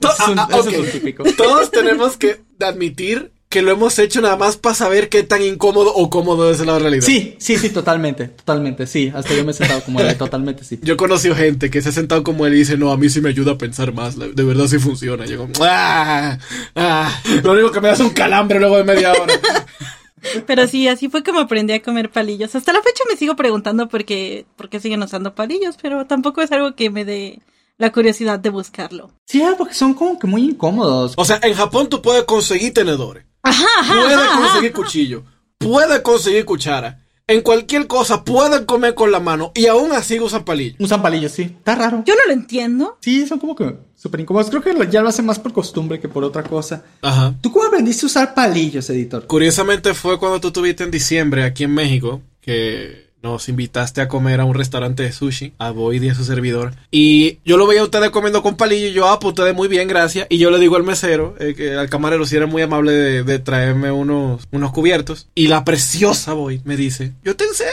[0.00, 0.84] To- Eso es un, ah, eso es ok.
[0.84, 1.24] un típico.
[1.36, 5.90] Todos tenemos que admitir que lo hemos hecho nada más para saber qué tan incómodo
[5.94, 7.06] o cómodo es la realidad.
[7.06, 9.10] Sí, sí, sí, totalmente, totalmente, sí.
[9.14, 10.78] Hasta yo me he sentado como él, totalmente, sí.
[10.82, 13.08] Yo he conocido gente que se ha sentado como él y dice, no, a mí
[13.08, 15.24] sí me ayuda a pensar más, de verdad sí funciona.
[15.24, 16.36] Yo como, "Ah,
[16.74, 17.22] ah".
[17.42, 19.32] Lo único que me da es un calambre luego de media hora.
[20.46, 22.54] Pero sí, así fue como aprendí a comer palillos.
[22.54, 26.42] Hasta la fecha me sigo preguntando por qué, por qué siguen usando palillos, pero tampoco
[26.42, 27.38] es algo que me dé
[27.78, 29.10] la curiosidad de buscarlo.
[29.26, 31.14] Sí, ah, porque son como que muy incómodos.
[31.16, 35.24] O sea, en Japón tú puedes conseguir tenedores, Ajá, ajá, puedes ajá, conseguir cuchillo,
[35.58, 37.02] puedes conseguir cuchara.
[37.28, 40.76] En cualquier cosa pueden comer con la mano y aún así usan palillos.
[40.78, 41.42] Usan palillos, sí.
[41.42, 42.04] Está raro.
[42.06, 42.98] Yo no lo entiendo.
[43.00, 44.48] Sí, son como que súper incómodos.
[44.48, 46.84] Creo que ya lo hacen más por costumbre que por otra cosa.
[47.02, 47.34] Ajá.
[47.40, 49.26] ¿Tú cómo aprendiste a usar palillos, editor?
[49.26, 54.40] Curiosamente fue cuando tú estuviste en diciembre aquí en México que nos invitaste a comer
[54.40, 56.74] a un restaurante de sushi, a Boyd y a su servidor.
[56.90, 59.68] Y yo lo veía a ustedes comiendo con palillo y yo, ah, pues ustedes muy
[59.68, 60.26] bien, gracias.
[60.30, 63.22] Y yo le digo al mesero, eh, que al camarero, si era muy amable de,
[63.24, 65.28] de traerme unos, unos cubiertos.
[65.34, 67.68] Y la preciosa Boyd me dice, yo te enseño.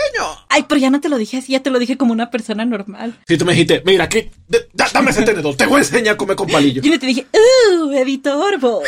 [0.49, 2.65] Ay, pero ya no te lo dije así, ya te lo dije como una persona
[2.65, 3.15] normal.
[3.27, 6.15] Si tú me dijiste, mira, aquí, de- da- dame ese tenedor, te voy a enseñar
[6.15, 6.81] a comer con palillo.
[6.81, 8.33] Yo no te dije, uh, editor.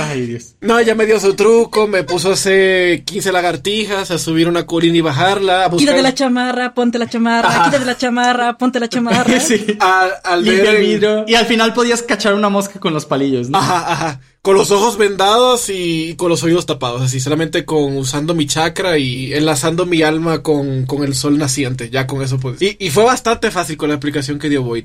[0.00, 0.54] Ay, Dios.
[0.60, 4.66] No, ella me dio su truco, me puso a hacer 15 lagartijas, a subir una
[4.66, 5.78] colina y bajarla, a buscar...
[5.88, 7.64] Quítate la chamarra, ponte la chamarra, Ajá.
[7.64, 9.40] quítate la chamarra, ponte la chamarra.
[9.40, 9.64] sí.
[9.80, 11.24] al, al ver vidrio.
[11.26, 13.58] Y al final podías cachar una mosca con los palillos, ¿no?
[13.58, 14.20] Ajá, ajá.
[14.42, 18.98] Con los ojos vendados y con los oídos tapados, así, solamente con usando mi chakra
[18.98, 22.60] y enlazando mi alma con, con el sol naciente, ya con eso puedes.
[22.60, 24.84] Y, y fue bastante fácil con la explicación que dio Boyd.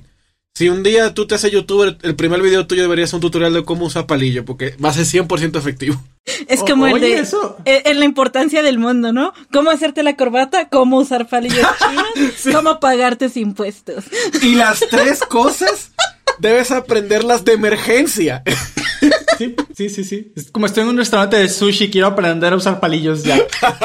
[0.59, 3.53] Si un día tú te haces youtuber, el primer video tuyo debería ser un tutorial
[3.53, 6.03] de cómo usar palillo, porque va a ser 100% efectivo.
[6.49, 7.55] Es como O- el oye, de eso.
[7.63, 9.31] eh, en la importancia del mundo, ¿no?
[9.53, 14.03] Cómo hacerte la corbata, cómo usar palillos chinos, cómo pagar tus impuestos.
[14.41, 15.91] Y las tres cosas
[16.39, 18.43] debes aprenderlas de emergencia.
[19.37, 20.33] Sí, sí, sí, sí.
[20.35, 23.39] Es como estoy en un restaurante de sushi, quiero aprender a usar palillos ya.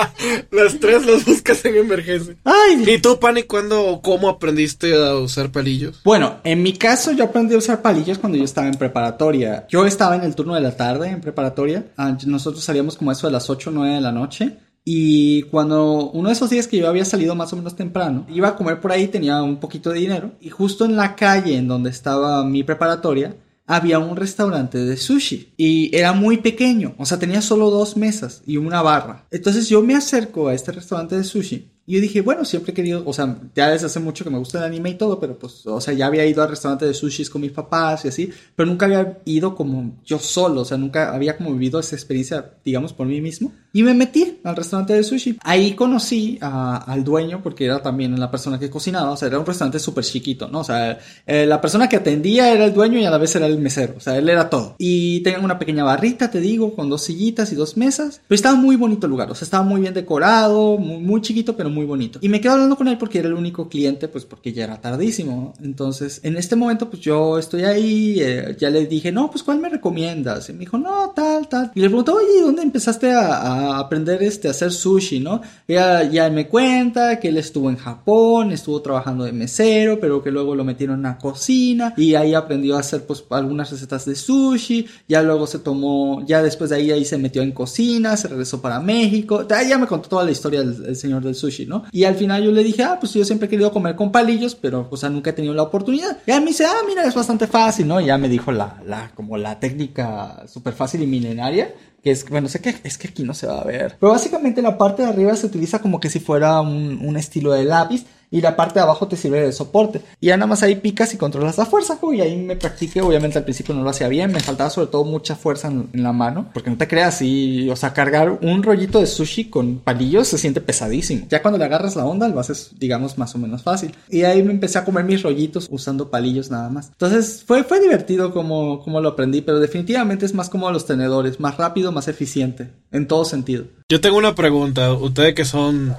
[0.51, 2.35] las tres las buscas en emergencia.
[2.45, 6.01] Ay, ¿Y tú, Pani, cuándo o cómo aprendiste a usar palillos?
[6.05, 9.67] Bueno, en mi caso yo aprendí a usar palillos cuando yo estaba en preparatoria.
[9.69, 11.87] Yo estaba en el turno de la tarde en preparatoria.
[11.97, 14.59] Ah, Nosotros salíamos como eso de las 8 o 9 de la noche.
[14.85, 18.49] Y cuando uno de esos días que yo había salido más o menos temprano, iba
[18.49, 20.33] a comer por ahí, tenía un poquito de dinero.
[20.41, 23.35] Y justo en la calle en donde estaba mi preparatoria,
[23.67, 28.43] había un restaurante de sushi y era muy pequeño, o sea, tenía solo dos mesas
[28.47, 29.27] y una barra.
[29.31, 32.75] Entonces yo me acerco a este restaurante de sushi y yo dije, bueno, siempre he
[32.75, 35.39] querido, o sea, ya desde hace mucho que me gusta el anime y todo, pero
[35.39, 38.31] pues, o sea, ya había ido al restaurante de sushis con mis papás y así,
[38.57, 42.53] pero nunca había ido como yo solo, o sea, nunca había como vivido esa experiencia,
[42.65, 43.53] digamos, por mí mismo.
[43.73, 45.37] Y me metí al restaurante de sushi.
[45.43, 49.39] Ahí conocí a- al dueño, porque era también la persona que cocinaba, o sea, era
[49.41, 50.61] un restaurante súper chiquito, ¿no?
[50.61, 53.47] O sea, eh, la persona que atendía era el dueño y a la vez era
[53.47, 54.77] el mesero, o sea, él era todo.
[54.79, 58.55] Y tenían una pequeña barrita, te digo, con dos sillitas y dos mesas, pero estaba
[58.57, 61.85] muy bonito el lugar, o sea, estaba muy bien decorado, muy, muy chiquito, pero muy
[61.85, 62.19] bonito.
[62.23, 64.81] Y me quedé hablando con él porque era el único cliente, pues porque ya era
[64.81, 65.55] tardísimo.
[65.63, 69.59] Entonces, en este momento, pues yo estoy ahí, eh, ya le dije, no, pues ¿cuál
[69.59, 70.49] me recomiendas?
[70.49, 71.73] Y me dijo, no, tal, tal.
[71.75, 75.41] Y le pregunté, oye, ¿dónde empezaste a, a aprender este, a hacer sushi, no?
[75.69, 80.31] Ya, ya me cuenta que él estuvo en Japón, estuvo trabajando de mesero, pero que
[80.31, 84.87] luego lo metieron una cocina y ahí aprendió a hacer pues algunas recetas de sushi,
[85.09, 88.61] ya luego se tomó, ya después de ahí, ahí se metió en cocina, se regresó
[88.61, 91.85] para México, ya me contó toda la historia del, del señor del sushi, ¿no?
[91.93, 94.55] Y al final yo le dije, ah, pues yo siempre he querido comer con palillos,
[94.55, 96.19] pero o sea, nunca he tenido la oportunidad.
[96.27, 98.01] Y él me dice, ah, mira, es bastante fácil, ¿no?
[98.01, 101.75] Y ya me dijo la, la, como la técnica súper fácil y milenaria.
[102.03, 103.97] Que es, bueno, sé que es que aquí no se va a ver.
[103.99, 107.65] Pero básicamente la parte de arriba se utiliza como que si fuera un estilo de
[107.65, 110.01] lápiz y la parte de abajo te sirve de soporte.
[110.21, 113.01] Y ya nada más ahí picas y controlas la fuerza, y ahí me practiqué.
[113.01, 116.13] Obviamente al principio no lo hacía bien, me faltaba sobre todo mucha fuerza en, la
[116.13, 120.29] mano, porque no te creas, y, o sea, cargar un rollito de sushi con palillos
[120.29, 121.27] se siente pesadísimo.
[121.31, 123.95] Ya cuando le agarras la onda, lo haces, digamos, más o menos fácil.
[124.11, 126.89] Y ahí me empecé a comer mis rollitos usando palillos nada más.
[126.89, 131.41] Entonces fue, fue divertido como, como lo aprendí, pero definitivamente es más como los tenedores,
[131.41, 133.65] más rápido, más eficiente, en todo sentido.
[133.89, 134.93] Yo tengo una pregunta.
[134.93, 135.95] Ustedes que son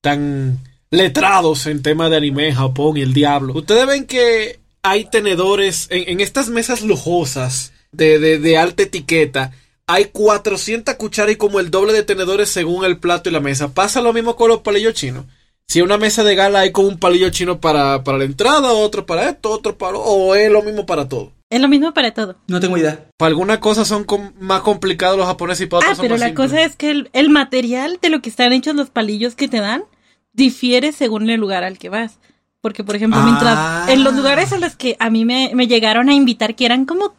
[0.00, 0.58] tan
[0.90, 3.52] letrados en tema de anime, Japón y el diablo.
[3.54, 9.52] Ustedes ven que hay tenedores en, en estas mesas lujosas de, de, de alta etiqueta.
[9.86, 13.72] Hay 400 cucharas y como el doble de tenedores según el plato y la mesa.
[13.74, 15.24] Pasa lo mismo con los palillos chinos.
[15.66, 18.72] Si en una mesa de gala hay como un palillo chino para, para la entrada,
[18.72, 19.98] otro para esto, otro para...
[19.98, 21.32] o es lo mismo para todo.
[21.50, 22.36] Es lo mismo para todo.
[22.46, 23.06] No tengo idea.
[23.18, 26.14] Para algunas cosas son com- más complicados los japoneses y para otras Ah, son pero
[26.14, 26.50] más la simples.
[26.50, 29.58] cosa es que el, el material de lo que están hechos los palillos que te
[29.60, 29.84] dan
[30.32, 32.18] difiere según el lugar al que vas.
[32.60, 33.24] Porque, por ejemplo, Ah.
[33.24, 36.66] mientras en los lugares a los que a mí me, me llegaron a invitar, que
[36.66, 37.14] eran como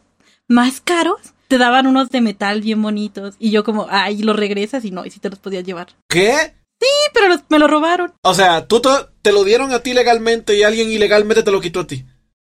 [0.48, 3.36] más caros, te daban unos de metal bien bonitos.
[3.38, 5.88] Y yo como, ay, los regresas y no, y si te los podías llevar.
[6.08, 6.54] ¿Qué?
[6.80, 8.12] Sí, pero los- me lo robaron.
[8.22, 11.60] O sea, tú to- te lo dieron a ti legalmente y alguien ilegalmente te lo
[11.60, 12.04] quitó a ti.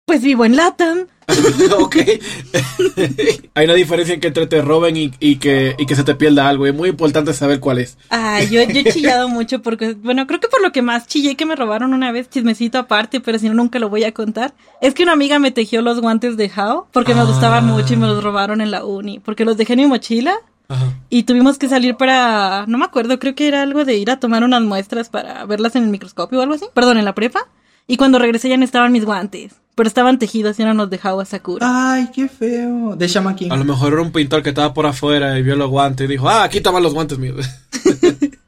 [0.07, 1.07] Pues vivo en Latam.
[1.79, 1.97] ok.
[3.55, 6.15] Hay una diferencia en que entre te roben y, y que, y que se te
[6.15, 6.67] pierda algo.
[6.67, 7.99] Es muy importante saber cuál es.
[8.11, 11.37] Ay, yo, yo he chillado mucho porque, bueno, creo que por lo que más chillé
[11.37, 14.55] que me robaron una vez, chismecito aparte, pero si no, nunca lo voy a contar,
[14.81, 17.73] es que una amiga me tejió los guantes de How porque me gustaban Ah.
[17.73, 20.35] mucho y me los robaron en la uni, porque los dejé en mi mochila
[20.69, 20.87] Ajá.
[21.11, 24.19] y tuvimos que salir para, no me acuerdo, creo que era algo de ir a
[24.19, 27.47] tomar unas muestras para verlas en el microscopio o algo así, perdón, en la prepa,
[27.87, 31.01] y cuando regresé ya no estaban mis guantes, pero estaban tejidos y eran los de
[31.03, 31.67] How a Sakura.
[31.69, 32.95] Ay, qué feo.
[32.97, 33.51] De Shaman King.
[33.51, 36.13] A lo mejor era un pintor que estaba por afuera y vio los guantes y
[36.13, 37.47] dijo, ah, aquí estaban los guantes míos.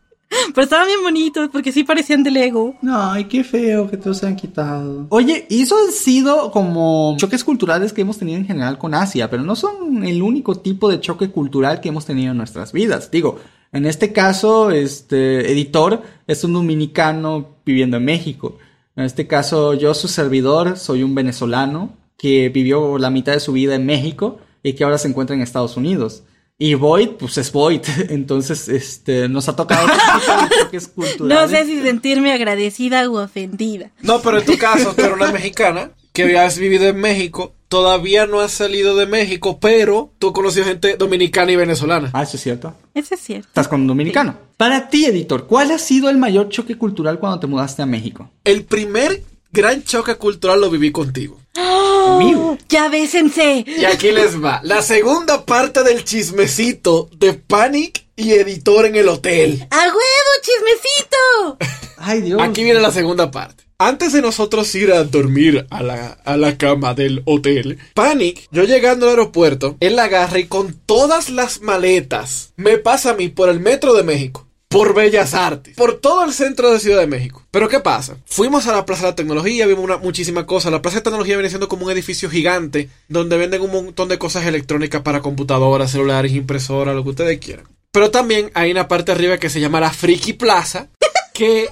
[0.54, 2.74] Pero estaban bien bonitos porque sí parecían de Lego.
[2.88, 5.06] Ay, qué feo que te los han quitado.
[5.10, 9.30] Oye, y eso han sido como choques culturales que hemos tenido en general con Asia,
[9.30, 13.10] pero no son el único tipo de choque cultural que hemos tenido en nuestras vidas.
[13.10, 13.38] Digo,
[13.72, 18.58] en este caso, este editor es un dominicano viviendo en México.
[18.96, 23.52] En este caso, yo, su servidor, soy un venezolano que vivió la mitad de su
[23.52, 26.22] vida en México y que ahora se encuentra en Estados Unidos.
[26.56, 27.82] Y Void, pues es Void.
[28.08, 33.90] Entonces, este, nos ha tocado tipo de choques No sé si sentirme agradecida u ofendida.
[34.00, 37.54] no, pero en tu caso, tú eres una mexicana que habías vivido en México.
[37.74, 42.08] Todavía no has salido de México, pero tú has conocido gente dominicana y venezolana.
[42.12, 42.72] Ah, eso es cierto.
[42.94, 43.48] Eso es cierto.
[43.48, 44.38] Estás con un dominicano.
[44.56, 48.30] Para ti, editor, ¿cuál ha sido el mayor choque cultural cuando te mudaste a México?
[48.44, 51.40] El primer gran choque cultural lo viví contigo.
[51.58, 52.56] ¡Oh!
[52.68, 53.64] ¡Ya bésense!
[53.66, 54.60] Y aquí les va.
[54.62, 59.66] La segunda parte del chismecito de Panic y editor en el hotel.
[59.68, 59.98] ¡A huevo,
[60.42, 61.58] chismecito!
[61.96, 62.40] Ay, Dios.
[62.40, 63.63] Aquí viene la segunda parte.
[63.78, 68.62] Antes de nosotros ir a dormir a la, a la cama del hotel, Panic, yo
[68.62, 73.30] llegando al aeropuerto, él la agarra y con todas las maletas me pasa a mí
[73.30, 74.46] por el metro de México.
[74.68, 77.44] Por Bellas Artes, por todo el centro de Ciudad de México.
[77.50, 78.16] Pero ¿qué pasa?
[78.26, 80.70] Fuimos a la Plaza de la Tecnología, vimos una, muchísima cosa.
[80.70, 84.18] La Plaza de Tecnología viene siendo como un edificio gigante donde venden un montón de
[84.18, 87.66] cosas electrónicas para computadoras, celulares, impresoras, lo que ustedes quieran.
[87.92, 90.88] Pero también hay una parte arriba que se llama la Friki Plaza,
[91.32, 91.68] que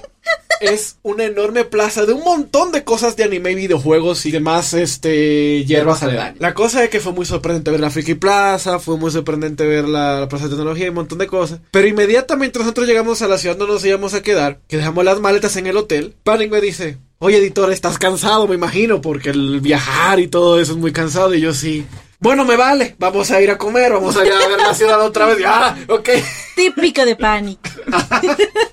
[0.59, 5.65] es una enorme plaza de un montón de cosas de anime, videojuegos y demás, este,
[5.65, 6.39] hierbas aledañas.
[6.39, 9.87] La cosa es que fue muy sorprendente ver la Friki Plaza, fue muy sorprendente ver
[9.87, 11.59] la, la Plaza de Tecnología y un montón de cosas.
[11.71, 15.19] Pero inmediatamente nosotros llegamos a la ciudad donde nos íbamos a quedar, que dejamos las
[15.19, 19.61] maletas en el hotel, Panic me dice, oye editor, estás cansado, me imagino, porque el
[19.61, 21.33] viajar y todo eso es muy cansado.
[21.33, 21.85] Y yo sí.
[22.19, 25.01] Bueno, me vale, vamos a ir a comer, vamos a ir a ver la ciudad
[25.01, 25.37] otra vez.
[25.45, 26.09] Ah, ok.
[26.55, 27.59] Típico de Panic.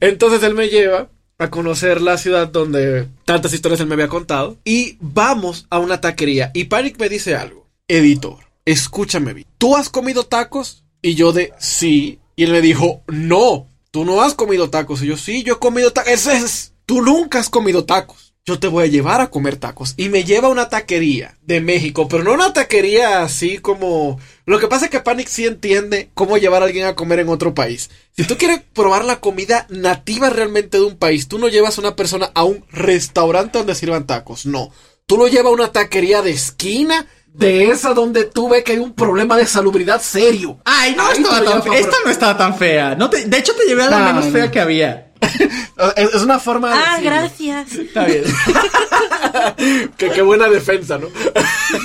[0.00, 4.58] Entonces él me lleva a conocer la ciudad donde tantas historias él me había contado.
[4.64, 6.50] Y vamos a una taquería.
[6.54, 7.68] Y Panic me dice algo.
[7.88, 9.46] Editor, escúchame bien.
[9.58, 10.84] ¿Tú has comido tacos?
[11.02, 12.20] Y yo de sí.
[12.36, 15.02] Y él me dijo, no, tú no has comido tacos.
[15.02, 16.26] Y yo sí, yo he comido tacos.
[16.26, 18.23] Es, tú nunca has comido tacos.
[18.46, 19.94] Yo te voy a llevar a comer tacos.
[19.96, 24.20] Y me lleva a una taquería de México, pero no una taquería así como...
[24.44, 27.30] Lo que pasa es que Panic sí entiende cómo llevar a alguien a comer en
[27.30, 27.88] otro país.
[28.14, 31.80] Si tú quieres probar la comida nativa realmente de un país, tú no llevas a
[31.80, 34.44] una persona a un restaurante donde sirvan tacos.
[34.44, 34.70] No.
[35.06, 38.78] Tú lo llevas a una taquería de esquina, de esa donde tú ves que hay
[38.78, 40.58] un problema de salubridad serio.
[40.66, 41.78] Ay, no Ahí estaba tan fea.
[41.78, 42.94] Esta no estaba tan fea.
[42.94, 44.32] No te- de hecho, te llevé a la No, menos no.
[44.32, 45.12] fea que había.
[45.96, 47.10] Es una forma de Ah, decirlo.
[47.10, 47.72] gracias.
[47.74, 48.24] Está bien.
[49.96, 51.08] que qué buena defensa, ¿no?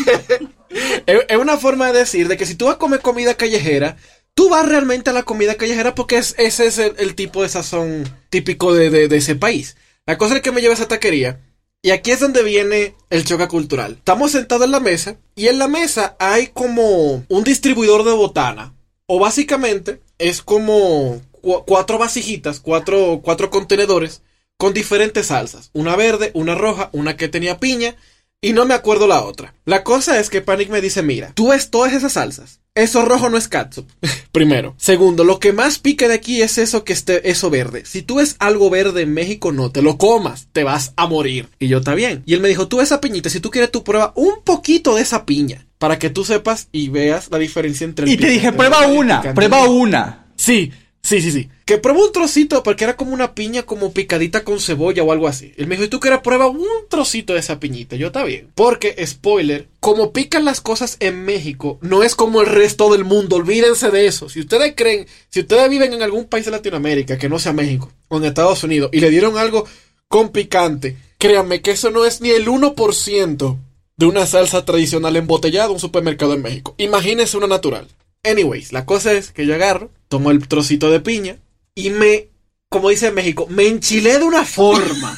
[1.05, 3.97] es, una forma de decir de que si tú vas a comer comida callejera,
[4.33, 7.49] tú vas realmente a la comida callejera porque es, ese es el, el tipo de
[7.49, 9.75] sazón típico de, de- de ese país.
[10.05, 11.39] La cosa es que me lleva a esa taquería.
[11.81, 13.93] Y aquí es donde viene el choque cultural.
[13.99, 18.73] Estamos sentados en la mesa y en la mesa hay como un distribuidor de botana.
[19.05, 24.21] O básicamente es como cuatro vasijitas, cuatro, cuatro contenedores
[24.57, 25.69] con diferentes salsas.
[25.73, 27.95] Una verde, una roja, una que tenía piña
[28.41, 29.53] y no me acuerdo la otra.
[29.65, 32.59] La cosa es que Panic me dice, mira, tú ves todas esas salsas.
[32.75, 33.89] Eso rojo no es catsup.
[34.31, 34.75] Primero.
[34.77, 37.83] Segundo, lo que más pica de aquí es eso que esté, eso verde.
[37.85, 40.47] Si tú ves algo verde en México, no te lo comas.
[40.53, 41.49] Te vas a morir.
[41.59, 42.23] Y yo, está bien.
[42.25, 44.95] Y él me dijo, tú ves esa piñita, si tú quieres, tú prueba un poquito
[44.95, 45.65] de esa piña.
[45.77, 49.21] Para que tú sepas y veas la diferencia entre el Y te dije, prueba una,
[49.21, 49.35] picante".
[49.35, 50.27] prueba una.
[50.35, 51.49] Sí, sí, sí, sí.
[51.65, 55.27] Que prueba un trocito porque era como una piña como picadita con cebolla o algo
[55.27, 55.53] así.
[55.57, 57.95] Él me dijo, ¿y tú quieres prueba un trocito de esa piñita?
[57.95, 58.49] Yo, está bien.
[58.55, 63.37] Porque, spoiler, como pican las cosas en México, no es como el resto del mundo.
[63.37, 64.29] Olvídense de eso.
[64.29, 67.91] Si ustedes creen, si ustedes viven en algún país de Latinoamérica que no sea México
[68.07, 69.65] o en Estados Unidos y le dieron algo
[70.07, 73.57] con picante, créanme que eso no es ni el 1%
[73.99, 76.73] de una salsa tradicional embotellada de un supermercado en México.
[76.77, 77.85] Imagínense una natural.
[78.23, 81.37] Anyways, la cosa es que yo agarro, tomo el trocito de piña
[81.75, 82.27] y me,
[82.69, 85.17] como dice en México, me enchilé de una forma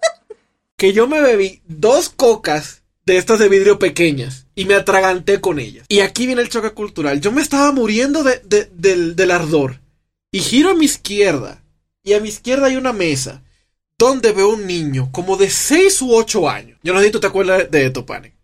[0.76, 5.58] que yo me bebí dos cocas de estas de vidrio pequeñas y me atraganté con
[5.60, 5.86] ellas.
[5.88, 7.20] Y aquí viene el choque cultural.
[7.20, 9.80] Yo me estaba muriendo de- de- del, del ardor
[10.32, 11.62] y giro a mi izquierda
[12.02, 13.42] y a mi izquierda hay una mesa
[13.98, 16.78] donde veo un niño como de 6 u 8 años.
[16.82, 18.34] Yo no sé si tú te acuerdas de esto, Pane.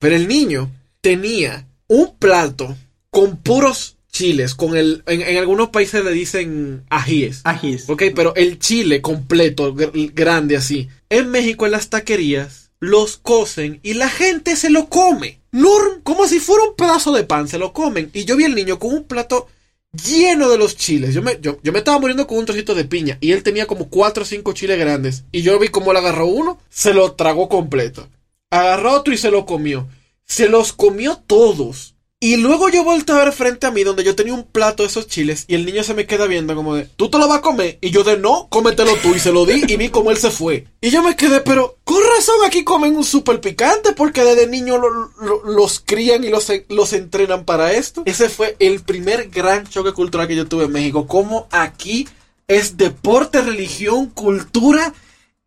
[0.00, 2.76] Pero el niño tenía un plato
[3.12, 7.42] con puros chiles, con el, en, en algunos países le dicen ajíes.
[7.44, 7.88] Ajís.
[7.88, 10.88] Ok, pero el chile completo, gr- grande así.
[11.08, 15.40] En México, en las taquerías, los cocen y la gente se lo come.
[15.52, 18.10] Norm, como si fuera un pedazo de pan, se lo comen.
[18.14, 19.46] Y yo vi al niño con un plato
[19.92, 21.14] lleno de los chiles.
[21.14, 23.18] Yo me, yo, yo me estaba muriendo con un trocito de piña.
[23.20, 25.24] Y él tenía como cuatro o cinco chiles grandes.
[25.32, 28.08] Y yo vi cómo él agarró uno, se lo tragó completo.
[28.50, 29.86] Agarró otro y se lo comió.
[30.24, 31.91] Se los comió todos.
[32.24, 34.88] Y luego yo vuelto a ver frente a mí donde yo tenía un plato de
[34.88, 37.38] esos chiles y el niño se me queda viendo como de, ¿tú te lo vas
[37.38, 37.78] a comer?
[37.80, 39.12] Y yo de, no, cómetelo tú.
[39.12, 40.68] Y se lo di y vi cómo él se fue.
[40.80, 44.78] Y yo me quedé, pero con razón aquí comen un súper picante porque desde niño
[44.78, 48.04] lo- lo- los crían y los, los entrenan para esto.
[48.06, 51.08] Ese fue el primer gran choque cultural que yo tuve en México.
[51.08, 52.06] Como aquí
[52.46, 54.94] es deporte, religión, cultura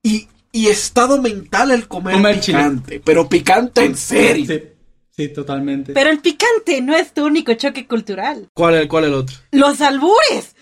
[0.04, 2.58] y, y estado mental el comer, Comer chile.
[2.58, 3.02] picante.
[3.02, 4.75] Pero picante en serio.
[5.16, 5.94] Sí, totalmente.
[5.94, 8.50] Pero el picante no es tu único choque cultural.
[8.54, 9.36] ¿Cuál es, cuál el otro?
[9.52, 10.56] Los albures.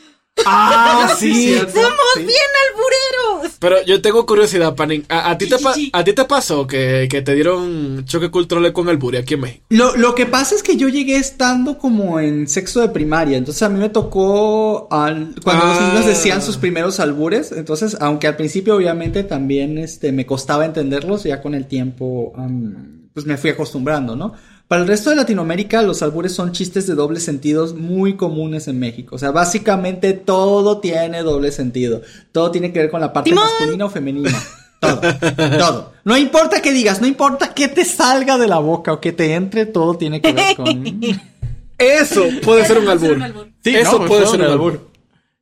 [0.45, 1.55] Ah, sí.
[1.57, 2.29] Somos bien
[2.69, 3.57] albureros.
[3.59, 5.05] Pero yo tengo curiosidad, Panin.
[5.09, 5.89] ¿A, a ti, te Sí, pa- sí, sí.
[5.93, 9.41] ¿A ti te pasó que, que te dieron choque cultural con el buri aquí en
[9.41, 9.65] México?
[9.69, 13.61] Lo, lo que pasa es que yo llegué estando como en sexto de primaria, entonces
[13.63, 15.87] a mí me tocó al- cuando los Ah.
[15.89, 21.23] niños decían sus primeros albures, entonces aunque al principio obviamente también este, me costaba entenderlos,
[21.23, 24.33] ya con el tiempo am, pues me fui acostumbrando, ¿no?
[24.67, 28.79] Para el resto de Latinoamérica los albures son chistes de doble sentidos muy comunes en
[28.79, 33.29] México, o sea, básicamente todo tiene doble sentido, todo tiene que ver con la parte
[33.29, 33.43] ¡Timón!
[33.45, 34.31] masculina o femenina.
[34.79, 34.99] Todo,
[35.57, 35.93] todo.
[36.03, 39.33] No importa qué digas, no importa qué te salga de la boca o que te
[39.33, 40.67] entre, todo tiene que ver con.
[41.77, 43.15] Eso puede ser un Puede ser albur.
[43.15, 43.47] un albur.
[43.63, 44.89] Sí, Eso no, puede ser un un albur.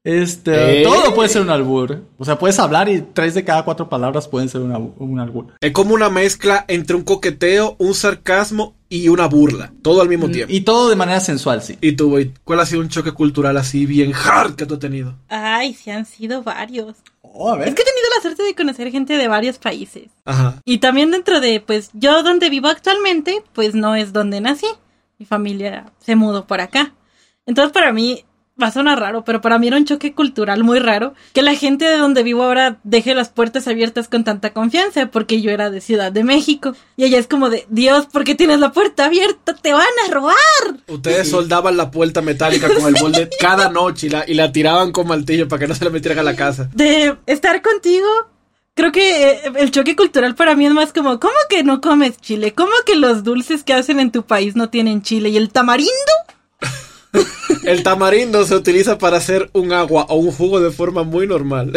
[0.03, 0.83] Este, Eh.
[0.83, 2.01] todo puede ser un albur.
[2.17, 5.53] O sea, puedes hablar y tres de cada cuatro palabras pueden ser una- un albur.
[5.61, 9.71] Es como una mezcla entre un coqueteo, un sarcasmo y una burla.
[9.83, 10.51] Todo al mismo tiempo.
[10.51, 11.77] Mm, Y todo de manera sensual, sí.
[11.81, 12.33] ¿Y tú, güey?
[12.43, 15.13] ¿Cuál ha sido un choque cultural así bien hard que tú has tenido?
[15.29, 16.95] Ay, sí han sido varios.
[17.21, 17.69] Oh, a ver.
[17.69, 20.09] Es que he tenido la suerte de conocer gente de varios países.
[20.25, 20.59] Ajá.
[20.65, 24.65] Y también dentro de, pues, yo donde vivo actualmente, pues no es donde nací.
[25.19, 26.93] Mi familia se mudó por acá.
[27.45, 28.25] Entonces para mí,
[28.61, 31.55] va a sonar raro, pero para mí era un choque cultural muy raro que la
[31.55, 35.69] gente de donde vivo ahora deje las puertas abiertas con tanta confianza, porque yo era
[35.69, 36.75] de Ciudad de México.
[36.97, 39.55] Y ella es como de, Dios, ¿por qué tienes la puerta abierta?
[39.55, 40.35] ¡Te van a robar!
[40.87, 44.91] Ustedes soldaban la puerta metálica con el molde cada noche y la, y la tiraban
[44.91, 46.69] con martillo para que no se le metieran a la casa.
[46.73, 48.07] De estar contigo.
[48.73, 52.17] Creo que eh, el choque cultural para mí es más como, ¿cómo que no comes
[52.19, 52.53] chile?
[52.53, 55.29] ¿Cómo que los dulces que hacen en tu país no tienen chile?
[55.29, 55.91] ¿Y el tamarindo?
[57.65, 61.73] El tamarindo se utiliza para hacer un agua o un jugo de forma muy normal.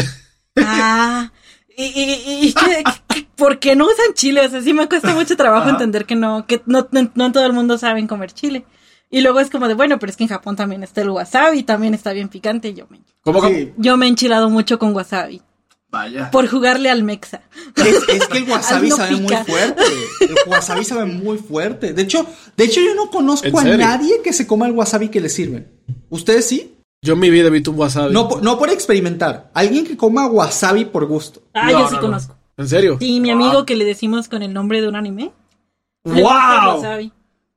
[0.56, 1.30] Ah,
[1.76, 4.46] y, y, y que- ¿por qué no usan chile?
[4.46, 7.44] O sea, sí me cuesta mucho trabajo entender que no, que no, no, no todo
[7.46, 8.64] el mundo saben comer chile.
[9.10, 11.62] Y luego es como de, bueno, pero es que en Japón también está el wasabi,
[11.62, 12.74] también está bien picante.
[12.74, 13.40] Yo me, ¿Cómo
[13.76, 15.42] yo me he enchilado mucho con wasabi.
[15.94, 16.30] Vaya.
[16.30, 17.42] Por jugarle al mexa.
[17.76, 19.82] Es, es que el wasabi no sabe muy fuerte.
[20.20, 21.92] El wasabi sabe muy fuerte.
[21.92, 22.26] De hecho,
[22.56, 25.28] de hecho yo no ¿En conozco a nadie que se coma el wasabi que le
[25.28, 25.70] sirven.
[26.10, 26.74] ¿Ustedes sí?
[27.02, 28.12] Yo en mi vida he visto un wasabi.
[28.12, 29.50] No, por- no por experimentar.
[29.54, 31.42] Alguien que coma wasabi por gusto.
[31.54, 32.06] Ah, No, yo sí no, no.
[32.08, 32.36] conozco.
[32.56, 32.96] ¿En serio?
[33.00, 35.32] Sí, mi amigo que le decimos con el nombre de un anime.
[36.04, 36.22] ¡Wow!
[36.22, 37.12] wasabi.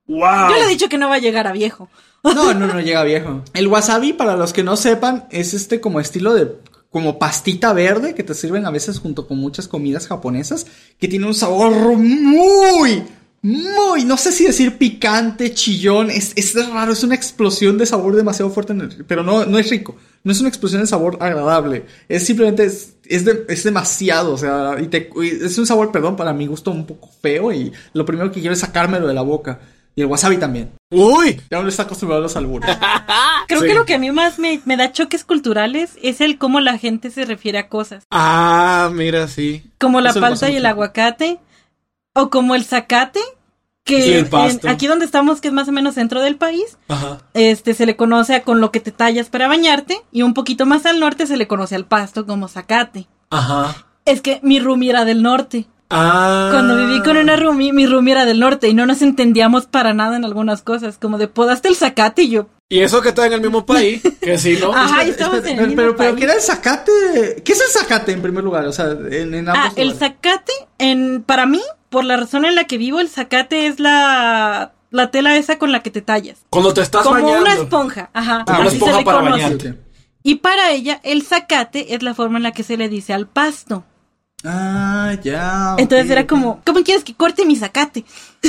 [0.08, 0.50] ¡Wow!
[0.50, 1.89] Yo le he dicho que no va a llegar a viejo.
[2.23, 3.41] No, no, no llega viejo.
[3.54, 6.45] El wasabi, para los que no sepan, es este como estilo de
[6.91, 10.65] como pastita verde que te sirven a veces junto con muchas comidas japonesas
[11.00, 13.04] que tiene un sabor muy,
[13.41, 18.15] muy, no sé si decir picante, chillón, es, es raro, es una explosión de sabor
[18.15, 18.73] demasiado fuerte,
[19.08, 22.95] pero no, no es rico, no es una explosión de sabor agradable, es simplemente, es,
[23.06, 26.86] es, es demasiado, o sea, y te- es un sabor, perdón, para mi gusto un
[26.88, 29.60] poco feo y lo primero que quiero es sacármelo de la boca.
[29.97, 30.71] Y el wasabi también.
[30.91, 31.41] ¡Uy!
[31.49, 32.77] Ya uno está acostumbrado a los albures.
[33.47, 33.67] Creo Sí.
[33.67, 36.77] que lo que a mí más me, me da choques culturales es el cómo la
[36.77, 38.03] gente se refiere a cosas.
[38.12, 39.63] Ah, mira, sí.
[39.79, 41.39] Como la Eso palta y el aguacate.
[42.13, 43.19] O como el zacate.
[43.83, 44.69] Que Sí, el en- pasto.
[44.69, 47.19] aquí donde estamos, que es más o menos centro del país, Ajá.
[47.33, 50.01] este se le conoce a con lo que te tallas para bañarte.
[50.12, 53.07] Y un poquito más al norte se le conoce al pasto como zacate.
[53.31, 53.88] Ajá.
[54.05, 55.65] Es que mi roomie era del norte.
[55.89, 56.50] Ah.
[56.52, 59.93] Cuando viví con una roomie, mi roomie era del norte y no nos entendíamos para
[59.93, 60.97] nada en algunas cosas.
[60.97, 62.47] Como de podaste el zacate y yo.
[62.69, 64.73] Y eso que está en el mismo país, que si no.
[64.76, 66.19] Ajá, Espera, estamos espera, en el pero, mismo pero, pero país.
[66.19, 67.41] ¿qué era el zacate?
[67.45, 68.65] ¿Qué es el zacate en primer lugar?
[68.65, 72.56] O sea, en, en ambos Ah, el zacate, en, para mí, por la razón en
[72.56, 76.39] la que vivo, el zacate es la, la tela esa con la que te tallas.
[76.50, 77.41] Cuando te estás Como bañando.
[77.43, 78.43] una esponja, ajá.
[78.45, 79.43] Como una esponja para conoce.
[79.43, 79.73] bañarte.
[80.23, 83.28] Y para ella, el zacate es la forma en la que se le dice al
[83.28, 83.86] pasto.
[84.43, 85.76] Ah, ya.
[85.78, 88.06] Entonces era como, ¿cómo quieres que corte mi zacate?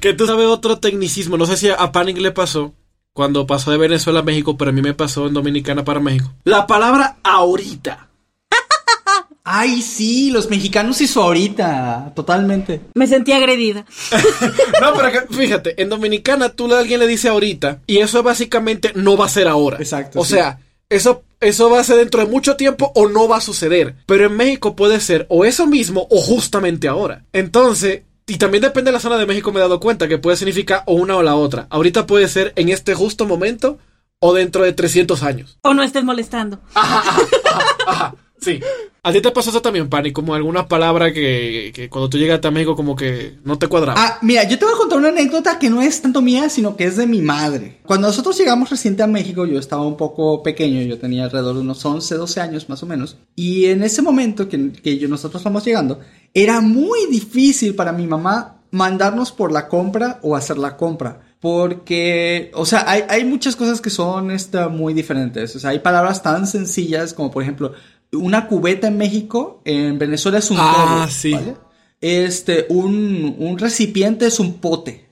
[0.00, 1.36] Que tú sabes otro tecnicismo.
[1.36, 2.74] No sé si a Panic le pasó
[3.12, 6.32] cuando pasó de Venezuela a México, pero a mí me pasó en Dominicana para México.
[6.44, 8.08] La palabra ahorita.
[9.44, 12.12] Ay, sí, los mexicanos hizo ahorita.
[12.14, 12.80] Totalmente.
[12.94, 13.84] Me sentí agredida.
[14.80, 18.92] No, pero que, fíjate, en Dominicana tú a alguien le dice ahorita y eso básicamente
[18.94, 19.76] no va a ser ahora.
[19.78, 20.34] Exacto, O sí.
[20.34, 23.96] sea, eso, eso va a ser dentro de mucho tiempo o no va a suceder.
[24.06, 27.24] Pero en México puede ser o eso mismo o justamente ahora.
[27.32, 30.36] Entonces, y también depende de la zona de México, me he dado cuenta que puede
[30.36, 31.66] significar o una o la otra.
[31.70, 33.78] Ahorita puede ser en este justo momento
[34.20, 35.58] o dentro de 300 años.
[35.62, 36.60] O no estés molestando.
[36.74, 38.60] Ajá, sí.
[39.02, 40.12] ¿A ti te pasó eso también, Pani?
[40.12, 43.94] Como alguna palabra que, que cuando tú llegaste a México como que no te cuadraba.
[43.96, 46.76] Ah, mira, yo te voy a contar una anécdota que no es tanto mía, sino
[46.76, 47.78] que es de mi madre.
[47.86, 51.60] Cuando nosotros llegamos reciente a México, yo estaba un poco pequeño, yo tenía alrededor de
[51.62, 53.16] unos 11, 12 años más o menos.
[53.34, 56.00] Y en ese momento que, que nosotros estamos llegando,
[56.34, 61.22] era muy difícil para mi mamá mandarnos por la compra o hacer la compra.
[61.40, 65.54] Porque, o sea, hay, hay muchas cosas que son esta, muy diferentes.
[65.54, 67.72] O sea, hay palabras tan sencillas como, por ejemplo,
[68.12, 71.32] una cubeta en México, en Venezuela es un Ah, todo, sí.
[71.32, 71.56] ¿vale?
[72.00, 75.08] Este, un, un recipiente es un pote,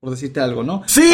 [0.00, 0.82] por decirte algo, ¿no?
[0.86, 1.10] Sí,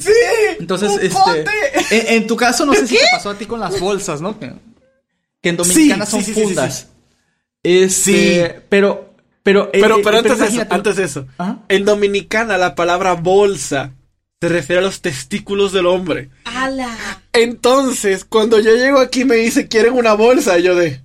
[0.00, 0.12] sí.
[0.60, 1.44] Entonces, un este, pote.
[1.90, 4.38] En, en tu caso, no sé si te pasó a ti con las bolsas, ¿no?
[4.38, 4.52] Que,
[5.42, 6.78] que en Dominicana Sí, son sí, fundas.
[6.78, 6.86] sí,
[7.62, 7.90] Este,
[8.46, 8.62] Sí.
[8.68, 9.10] pero,
[9.42, 11.26] pero, Pero, eh, pero eh, antes de eso, antes de eso.
[11.38, 11.58] Ajá.
[11.68, 13.92] En Dominicana la palabra bolsa
[14.42, 16.30] se refiere a los testículos del hombre.
[16.46, 16.96] ¡Hala!
[17.34, 20.58] Entonces, cuando yo llego aquí me dice, ¿quieren una bolsa?
[20.58, 21.02] Y yo de...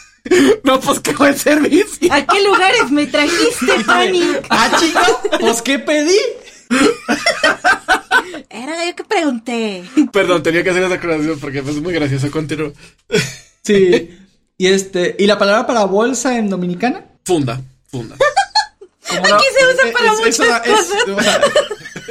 [0.64, 2.12] no, pues qué buen servicio.
[2.12, 4.44] ¿A qué lugares me trajiste, Panic?
[4.50, 5.06] Ah, chica,
[5.38, 6.18] pues ¿qué pedí?
[8.50, 9.84] Era yo que pregunté.
[10.12, 12.32] Perdón, tenía que hacer esa aclaración porque es muy gracioso.
[12.32, 12.72] Continúo.
[13.62, 14.18] Sí.
[14.58, 17.04] Y este, ¿y la palabra para bolsa en dominicana?
[17.24, 18.16] Funda, funda.
[19.08, 21.08] Como Aquí se usa para muchas eso da- es- cosas.
[21.08, 21.40] o sea,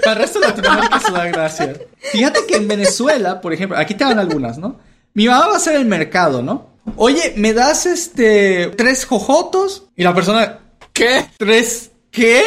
[0.01, 1.73] para el resto de Latinoamérica eso da gracia.
[2.11, 4.79] Fíjate que en Venezuela, por ejemplo, aquí te dan algunas, ¿no?
[5.13, 6.67] Mi mamá va a hacer el mercado, ¿no?
[6.95, 9.87] Oye, ¿me das este tres jojotos?
[9.95, 10.59] Y la persona,
[10.93, 11.25] ¿Qué?
[11.37, 12.43] ¿tres qué?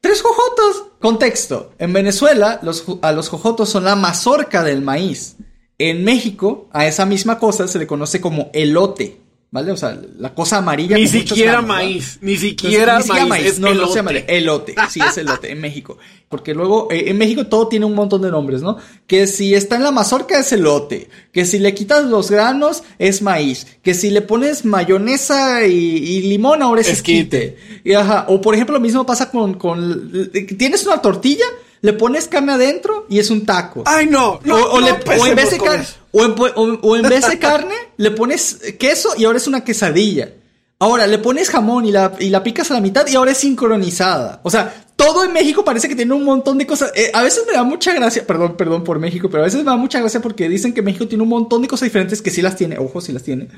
[0.00, 0.84] Tres jojotos.
[1.00, 1.72] Contexto.
[1.78, 2.60] En Venezuela,
[3.02, 5.36] a los jojotos son la mazorca del maíz.
[5.78, 9.20] En México, a esa misma cosa se le conoce como elote.
[9.56, 9.72] ¿Vale?
[9.72, 10.98] O sea, la cosa amarilla.
[10.98, 11.68] Ni siquiera ¿no?
[11.68, 13.90] maíz, ni Entonces, siquiera ni siquiera maíz, es no, no elote.
[13.90, 14.74] se llama elote.
[14.90, 15.96] Sí, es elote en México.
[16.28, 18.76] Porque luego, eh, en México todo tiene un montón de nombres, ¿no?
[19.06, 21.08] Que si está en la mazorca es elote.
[21.32, 23.66] Que si le quitas los granos es maíz.
[23.82, 27.44] Que si le pones mayonesa y, y limón ahora es Esquite.
[27.56, 27.80] esquite.
[27.82, 30.30] Y, ajá, O por ejemplo, lo mismo pasa con, con...
[30.58, 31.46] Tienes una tortilla,
[31.86, 33.82] le pones carne adentro y es un taco.
[33.86, 35.94] Ay, no, no, o, o no le- o en vez de empecemos con car- eso.
[36.12, 39.64] o en, o- o en vez de carne, le pones queso y ahora es una
[39.64, 40.30] quesadilla.
[40.78, 43.38] Ahora, le pones jamón y la, y la picas a la mitad y ahora es
[43.38, 44.40] sincronizada.
[44.42, 46.92] O sea, todo en México parece que tiene un montón de cosas.
[46.94, 49.70] Eh, a veces me da mucha gracia, perdón, perdón por México, pero a veces me
[49.70, 52.42] da mucha gracia porque dicen que México tiene un montón de cosas diferentes que sí
[52.42, 52.76] las tiene.
[52.78, 53.48] Ojo, sí las tiene.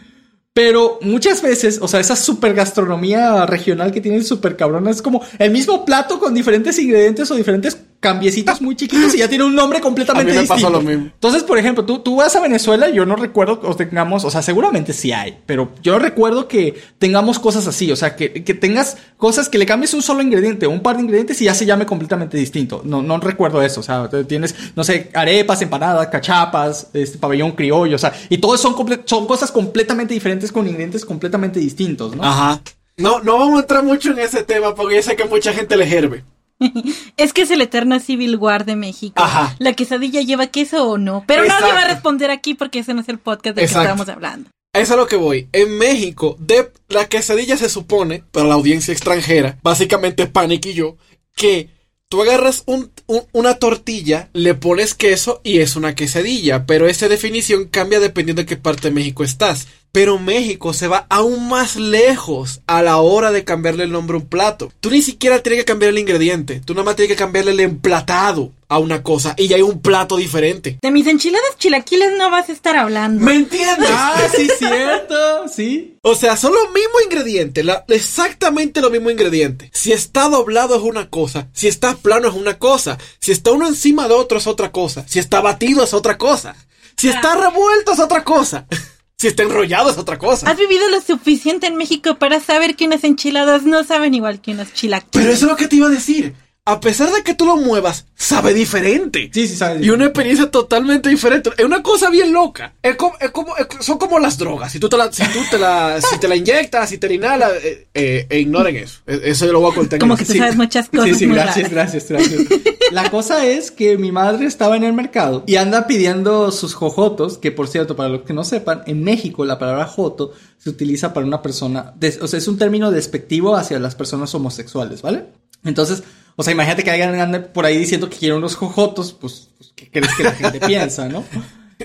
[0.54, 5.20] Pero muchas veces, o sea, esa super gastronomía regional que tienen super cabrona es como
[5.38, 9.54] el mismo plato con diferentes ingredientes o diferentes cambiecitos muy chiquitos y ya tiene un
[9.54, 10.80] nombre completamente A mí me pasa distinto.
[10.82, 11.10] lo mismo.
[11.12, 14.40] Entonces, por ejemplo, tú, tú vas a Venezuela, yo no recuerdo que tengamos, o sea,
[14.42, 18.54] seguramente sí hay, pero yo no recuerdo que tengamos cosas así, o sea, que, que
[18.54, 21.66] tengas cosas que le cambies un solo ingrediente, un par de ingredientes y ya se
[21.66, 22.82] llame completamente distinto.
[22.84, 27.96] No, no recuerdo eso, o sea, tienes, no sé, arepas, empanadas, cachapas, este pabellón criollo,
[27.96, 32.22] o sea, y todo son, comple- son cosas completamente diferentes con ingredientes completamente distintos, ¿no?
[32.22, 32.60] Ajá.
[32.96, 35.76] No, no vamos a entrar mucho en ese tema porque yo sé que mucha gente
[35.76, 36.24] le herbe.
[37.16, 39.14] Es que es el Eterna Civil War de México.
[39.22, 39.54] Ajá.
[39.58, 41.24] La quesadilla lleva queso o no.
[41.26, 41.94] Pero nadie va a Exacto.
[41.94, 43.80] responder aquí porque ese no es el podcast del Exacto.
[43.80, 44.50] que estamos hablando.
[44.72, 45.48] Es a lo que voy.
[45.52, 50.96] En México, de la quesadilla se supone, para la audiencia extranjera, básicamente Panic y yo,
[51.34, 51.70] que
[52.08, 56.66] tú agarras un- un- una tortilla, le pones queso y es una quesadilla.
[56.66, 59.68] Pero esa definición cambia dependiendo de qué parte de México estás.
[59.98, 64.20] Pero México se va aún más lejos a la hora de cambiarle el nombre a
[64.20, 64.70] un plato.
[64.78, 66.60] Tú ni siquiera tienes que cambiar el ingrediente.
[66.64, 69.82] Tú nada más tienes que cambiarle el emplatado a una cosa y ya hay un
[69.82, 70.78] plato diferente.
[70.80, 73.24] De mis enchiladas chilaquiles no vas a estar hablando.
[73.24, 73.88] ¿Me entiendes?
[73.92, 75.96] Ah, sí, cierto, sí.
[76.02, 79.70] O sea, son los mismos ingredientes, la- exactamente los mismos ingredientes.
[79.72, 83.66] Si está doblado es una cosa, si está plano es una cosa, si está uno
[83.66, 86.54] encima de otro es otra cosa, si está batido es otra cosa,
[86.96, 88.66] si está revuelto es otra cosa,
[89.20, 90.48] si está enrollado es otra cosa.
[90.48, 94.52] Has vivido lo suficiente en México para saber que unas enchiladas no saben igual que
[94.52, 95.10] unas chilaquiles.
[95.10, 96.34] Pero eso es lo que te iba a decir.
[96.70, 99.30] A pesar de que tú lo muevas, sabe diferente.
[99.32, 99.84] Sí, sí, sabes.
[99.84, 101.50] Y una experiencia totalmente diferente.
[101.56, 102.74] Es una cosa bien loca.
[102.82, 104.70] Es como, es como- es- son como las drogas.
[104.72, 107.14] Si tú te la, si tú te la, si te la inyectas, si te la
[107.14, 109.00] inhalas, eh, eh, e ignoren eso.
[109.06, 109.96] Eh, Eso yo lo voy a contar.
[109.96, 110.38] en Como que tú Sí.
[110.38, 111.92] sabes muchas cosas Sí, sí, muy gracias, raras.
[111.94, 112.60] gracias, gracias.
[112.92, 117.38] La cosa es que mi madre estaba en el mercado y anda pidiendo sus jojotos,
[117.38, 121.14] que por cierto, para los que no sepan, en México la palabra joto se utiliza
[121.14, 125.24] para una persona, o sea, es un término despectivo hacia las personas homosexuales, ¿vale?
[125.64, 126.02] Entonces,
[126.36, 129.72] o sea, imagínate que alguien ande por ahí diciendo que quiere unos jojotos, pues, pues,
[129.74, 131.24] ¿qué crees que la gente piensa, no?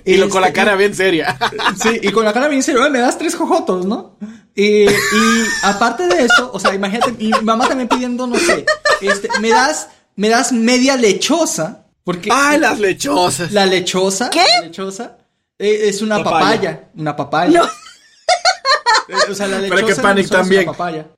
[0.05, 1.37] Y lo con la Este, cara bien seria.
[1.81, 4.17] Sí, y con la cara bien serio, "Oye, me das tres jojotos, ¿no?
[4.55, 4.89] Y, y
[5.63, 8.65] aparte de eso, o sea, imagínate, mi mamá también pidiendo, no sé,
[9.01, 13.51] este, me das, me das media lechosa, porque Ay, las lechosas.
[13.51, 14.43] la lechosa, ¿Qué?
[14.61, 15.17] la lechosa,
[15.59, 16.39] eh, es una Papaya.
[16.55, 17.59] papaya, una papaya.
[17.61, 17.67] No.
[19.29, 20.65] O sea, la lechosa es que Panic también.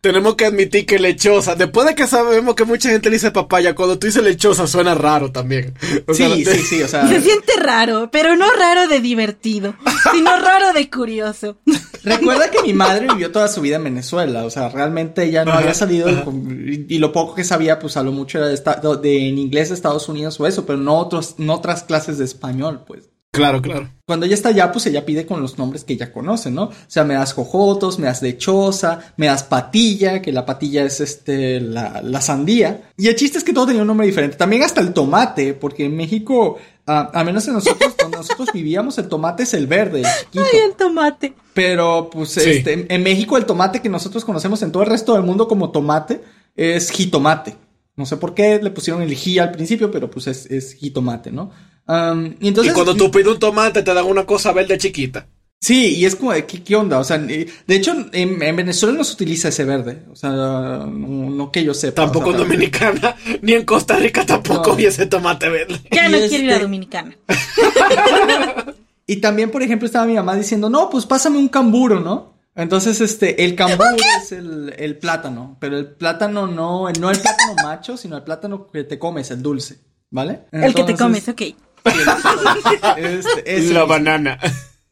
[0.02, 1.56] Tenemos que admitir que lechosa.
[1.56, 4.96] Después de que sabemos que mucha gente le dice papaya, cuando tú dices lechosa suena
[4.96, 5.74] raro también.
[6.08, 7.08] O sea, Sí, te- sí, sí, o sea.
[7.08, 9.76] Se siente raro, pero no raro de divertido,
[10.14, 11.58] sino raro de curioso.
[12.04, 15.52] Recuerda que mi madre vivió toda su vida en Venezuela, o sea, realmente ella no
[15.52, 18.76] Ajá, había salido y, lo poco que sabía, pues a lo mucho era de, esta-
[18.80, 22.26] de en inglés de Estados Unidos o eso, pero no otros, no otras clases de
[22.26, 23.10] español, pues.
[23.36, 23.90] Claro, claro.
[24.06, 26.64] Cuando ella está allá, pues ella pide con los nombres que ella conoce, ¿no?
[26.66, 31.02] O sea, me das jojotos, me das lechosa, me das patilla, que la patilla es
[31.02, 32.90] este, la, la sandía.
[32.98, 34.38] Y el chiste es que todo tenía un nombre diferente.
[34.38, 38.98] También hasta el tomate, porque en México, ah, a menos en nosotros, donde nosotros vivíamos,
[39.00, 40.46] el tomate es el verde, el chiquito.
[40.54, 41.34] Ay, el tomate.
[41.54, 42.42] Pero, pues, Sí.
[42.50, 45.48] este, en- en México el tomate que nosotros conocemos en todo el resto del mundo
[45.48, 46.22] como tomate
[46.56, 47.56] es jitomate.
[47.98, 51.32] No sé por qué le pusieron el ji al principio, pero pues es, es jitomate,
[51.32, 51.50] ¿no?
[51.88, 52.72] Y entonces.
[52.72, 55.28] y cuando tú pides un tomate, te dan una cosa verde chiquita.
[55.62, 57.00] Sí, y es como, de, ¿qué, qué onda?
[57.00, 60.04] O sea, de hecho, en, en Venezuela no se utiliza ese verde.
[60.12, 62.04] O sea, no, no que yo sepa.
[62.04, 64.76] Tampoco o sea, en Dominicana, ni en Costa Rica tampoco No.
[64.76, 65.82] vi ese tomate verde.
[65.92, 67.18] Ya no este- quiero ir a Dominicana.
[69.08, 72.34] Y también, por ejemplo, estaba mi mamá diciendo, no, pues pásame un camburo, ¿no?
[72.56, 77.54] Entonces, este, el camburo es el, el plátano, pero el plátano no, no el plátano
[77.64, 79.78] macho, sino el plátano que te comes, el dulce,
[80.10, 80.42] ¿vale?
[80.52, 81.42] El que te comes, ok.
[82.98, 84.40] este, ese La banana.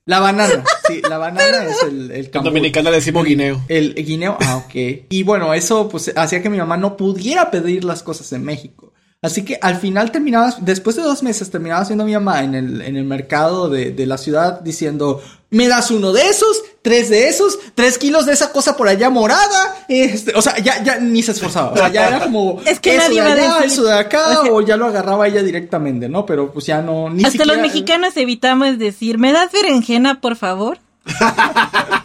[0.05, 2.43] La banana, sí, la banana es el, el En.
[2.43, 3.61] Dominicana le decimos guineo.
[3.69, 5.05] El guineo, ah, ok.
[5.09, 8.92] Y bueno, eso pues hacía que mi mamá no pudiera pedir las cosas en México.
[9.24, 12.82] Así que al final terminaba, después de dos meses terminaba siendo mi mamá en el,
[12.82, 17.30] en el mercado de, de la ciudad diciendo, me das uno de esos, tres de
[17.30, 19.76] esos, tres kilos de esa cosa por allá morada.
[19.88, 21.71] Este, o sea, ya, ya ni se esforzaba.
[21.71, 23.93] O sea, ya era como, Es que eso nadie de a allá, decir- eso de
[23.93, 26.26] acá, o sea- o ya lo agarraba ella directamente, ¿no?
[26.26, 27.53] Pero pues ya no, ni Hasta siquiera.
[27.53, 30.80] los mexicanos evitamos decir, ¿me das berenjena, por favor?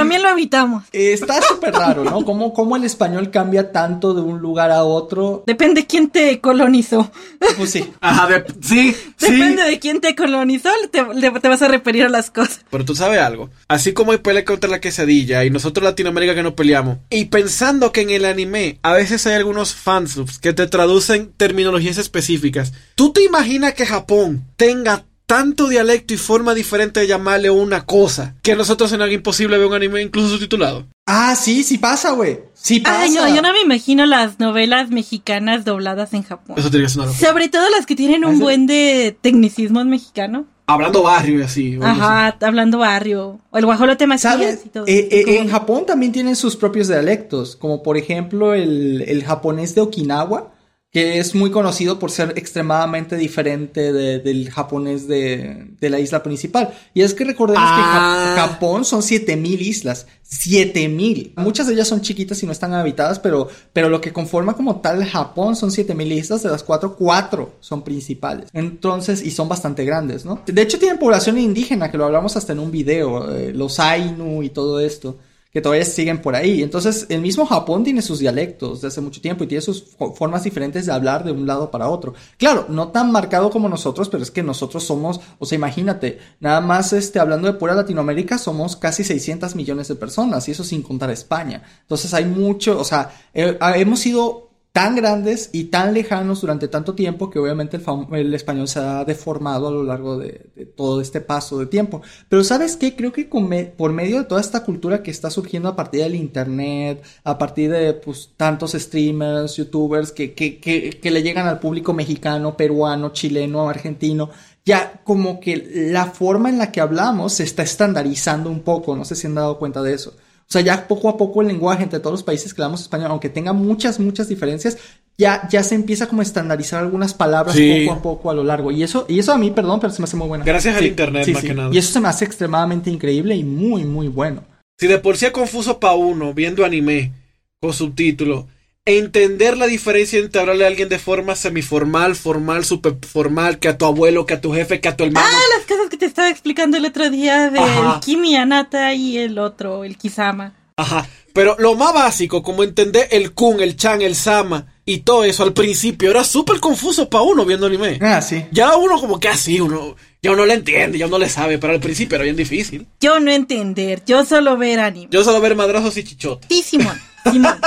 [0.00, 0.84] También lo evitamos.
[0.92, 2.24] Está súper raro, ¿no?
[2.24, 5.42] ¿Cómo, cómo el español cambia tanto de un lugar a otro.
[5.46, 7.10] Depende quién te colonizó.
[7.56, 7.90] Pues sí.
[8.00, 9.32] Ajá, de- sí, sí.
[9.32, 11.02] Depende de quién te colonizó, te,
[11.40, 12.60] te vas a referir a las cosas.
[12.70, 13.50] Pero tú sabes algo.
[13.68, 16.98] Así como hay pelea contra la quesadilla y nosotros Latinoamérica que nos peleamos.
[17.10, 21.98] Y pensando que en el anime a veces hay algunos fansubs que te traducen terminologías
[21.98, 22.72] específicas.
[22.94, 28.36] ¿Tú te imaginas que Japón tenga tanto dialecto y forma diferente de llamarle una cosa
[28.42, 30.86] que a nosotros en algo imposible ver un anime incluso subtitulado?
[31.06, 32.40] Ah, sí, sí pasa, güey.
[32.54, 33.02] Sí pasa.
[33.02, 36.56] Ay, no, yo no me imagino las novelas mexicanas dobladas en Japón.
[36.58, 37.28] Eso tiene que ser una locura.
[37.28, 40.46] Sobre todo las que tienen un buen de tecnicismos mexicano.
[40.68, 41.78] Hablando barrio y así.
[41.80, 43.40] Ajá, hablando barrio.
[43.50, 44.62] O el guajolote ¿Sabes?
[44.66, 44.84] y todo.
[44.88, 49.76] Eh, eh, en Japón también tienen sus propios dialectos, como por ejemplo el, el japonés
[49.76, 50.55] de Okinawa,
[50.96, 56.22] que es muy conocido por ser extremadamente diferente de- del japonés de, de la isla
[56.22, 56.72] principal.
[56.94, 58.32] Y es que recordemos Ah.
[58.34, 61.34] que Ja- Japón son 7000 islas, 7000.
[61.36, 64.80] Muchas de ellas son chiquitas y no están habitadas, pero, pero lo que conforma como
[64.80, 68.48] tal Japón son 7000 islas, de las cuatro, cuatro son principales.
[68.54, 70.40] Entonces, y son bastante grandes, ¿no?
[70.46, 74.42] De hecho, tienen población indígena, que lo hablamos hasta en un video, eh, los Ainu
[74.42, 75.18] y todo esto
[75.56, 76.62] que todavía siguen por ahí.
[76.62, 80.14] Entonces, el mismo Japón tiene sus dialectos de hace mucho tiempo y tiene sus fo-
[80.14, 82.12] formas diferentes de hablar de un lado para otro.
[82.36, 86.60] Claro, no tan marcado como nosotros, pero es que nosotros somos, o sea, imagínate, nada
[86.60, 90.82] más este, hablando de pura Latinoamérica, somos casi 600 millones de personas y eso sin
[90.82, 91.62] contar España.
[91.80, 94.45] Entonces, hay mucho, o sea, eh, hemos sido
[94.76, 97.80] tan grandes y tan lejanos durante tanto tiempo que obviamente
[98.12, 102.02] el, español se ha deformado a lo largo de, todo este paso de tiempo.
[102.28, 102.94] Pero ¿sabes qué?
[102.94, 107.02] Creo que por medio de toda esta cultura que está surgiendo a partir del internet,
[107.24, 111.94] a partir de pues, tantos streamers, youtubers que, que, que, que le llegan al público
[111.94, 114.28] mexicano, peruano, chileno, argentino,
[114.66, 119.06] ya como que la forma en la que hablamos se está estandarizando un poco, no
[119.06, 120.12] sé si han dado cuenta de eso.
[120.48, 123.10] O sea, ya poco a poco el lenguaje entre todos los países que hablamos español,
[123.10, 124.78] aunque tenga muchas, muchas diferencias,
[125.18, 127.84] ya, ya se empieza como a estandarizar algunas palabras Sí.
[127.86, 128.70] poco a poco a lo largo.
[128.70, 130.44] Y eso, y eso a mí, perdón, pero se me hace muy bueno.
[130.44, 131.70] Gracias al internet, más que nada.
[131.74, 134.44] Y eso se me hace extremadamente increíble y muy, muy bueno.
[134.78, 137.12] Si de por sí es confuso para uno viendo anime
[137.60, 138.44] con subtítulos,
[138.86, 143.84] entender la diferencia entre hablarle a alguien de forma semiformal, formal, superformal, que a tu
[143.84, 145.26] abuelo, que a tu jefe, que a tu hermano.
[145.28, 148.00] Ah, las cosas que te estaba explicando el otro día del Ajá.
[148.00, 150.54] Kimi Anata y el otro, el Kisama.
[150.76, 151.06] Ajá.
[151.32, 155.42] Pero lo más básico, como entender el kun, el chan, el sama y todo eso
[155.42, 157.98] al principio, era súper confuso para uno viendo anime.
[158.00, 158.46] Ah, sí.
[158.52, 161.72] Ya uno como que así, uno, ya uno le entiende, ya uno le sabe, pero
[161.74, 162.86] al principio era bien difícil.
[163.00, 165.08] Yo no entender, yo solo ver anime.
[165.10, 166.46] Yo solo ver madrazos y chichotes.
[166.48, 166.96] Sí, Simón.
[167.30, 167.56] Simón.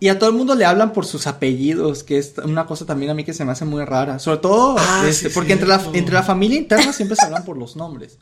[0.00, 3.12] Y a todo el mundo le hablan por sus apellidos, que es una cosa también
[3.12, 4.18] a mí que se me hace muy rara.
[4.18, 7.44] Sobre todo, Ah, este, sí, porque entre la, entre la familia interna siempre se hablan
[7.44, 8.18] por los nombres.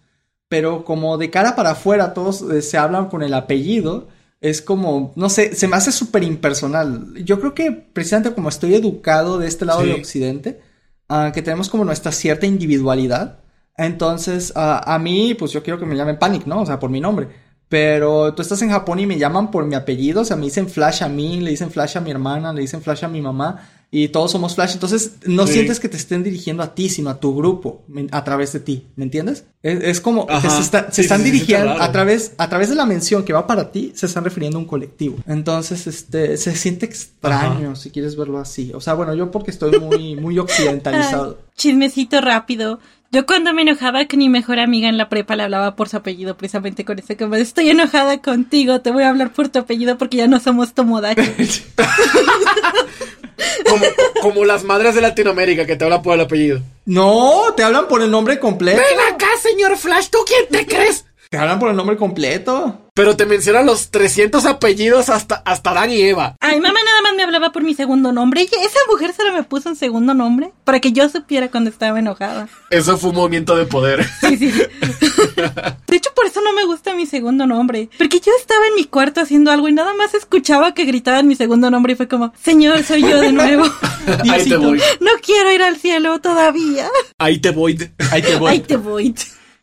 [0.48, 4.08] pero como de cara para afuera todos eh, se hablan con el apellido,
[4.40, 7.12] es como, no sé, se me hace súper impersonal.
[7.24, 9.88] Yo creo que precisamente como estoy educado de este lado Sí.
[9.88, 10.60] de Occidente,
[11.08, 13.40] ah, que tenemos como nuestra cierta individualidad,
[13.76, 16.62] entonces ah, a mí, pues yo quiero que me llamen Panic, ¿no?
[16.62, 17.28] O sea, por mi nombre.
[17.68, 20.68] Pero tú estás en Japón y me llaman por mi apellido, o sea, me dicen
[20.68, 23.68] Flash a mí, le dicen Flash a mi hermana, le dicen Flash a mi mamá,
[23.92, 24.72] y todos somos Flash.
[24.74, 25.54] Entonces, no Sí.
[25.54, 28.86] sientes que te estén dirigiendo a ti, sino a tu grupo, a través de ti,
[28.96, 29.44] ¿me entiendes?
[29.62, 32.68] Es, es como que se, está- se Sí, están sí, dirigiendo a través, a través
[32.68, 35.16] de la mención que va para ti, se están refiriendo a un colectivo.
[35.26, 38.70] Entonces, este, se siente extraño, si quieres verlo así.
[38.74, 41.38] O sea, bueno, yo porque estoy muy, muy occidentalizado.
[41.46, 42.78] Ay, chismecito rápido.
[43.12, 45.96] Yo cuando me enojaba con mi mejor amiga en la prepa le hablaba por su
[45.96, 49.98] apellido, precisamente con ese como estoy enojada contigo, te voy a hablar por tu apellido
[49.98, 51.20] porque ya no somos Tomodachi.
[53.68, 53.84] Como,
[54.22, 56.60] como las madres de Latinoamérica que te hablan por el apellido.
[56.84, 58.80] No, te hablan por el nombre completo.
[59.12, 61.04] acá, señor Flash, ¿tú quién te crees?
[61.30, 62.88] Te hablan por el nombre completo.
[62.92, 66.34] Pero te mencionan los 300 apellidos hasta, hasta Dan y Eva.
[66.40, 68.42] Ay, mamá nada más me hablaba por mi segundo nombre.
[68.42, 72.00] Y esa mujer solo me puso un segundo nombre para que yo supiera cuando estaba
[72.00, 72.48] enojada.
[72.70, 74.04] Eso fue un movimiento de poder.
[74.20, 74.50] Sí, sí.
[74.50, 77.88] De hecho, por eso no me gusta mi segundo nombre.
[77.96, 81.36] Porque yo estaba en mi cuarto haciendo algo y nada más escuchaba que gritaban mi
[81.36, 83.62] segundo nombre y fue como, Señor, soy yo de nuevo.
[84.28, 84.82] Ahí te voy.
[84.98, 86.88] No quiero ir al cielo todavía.
[87.18, 87.78] Ahí te voy.
[88.10, 88.50] Ahí te voy.
[88.50, 89.14] Ahí te voy.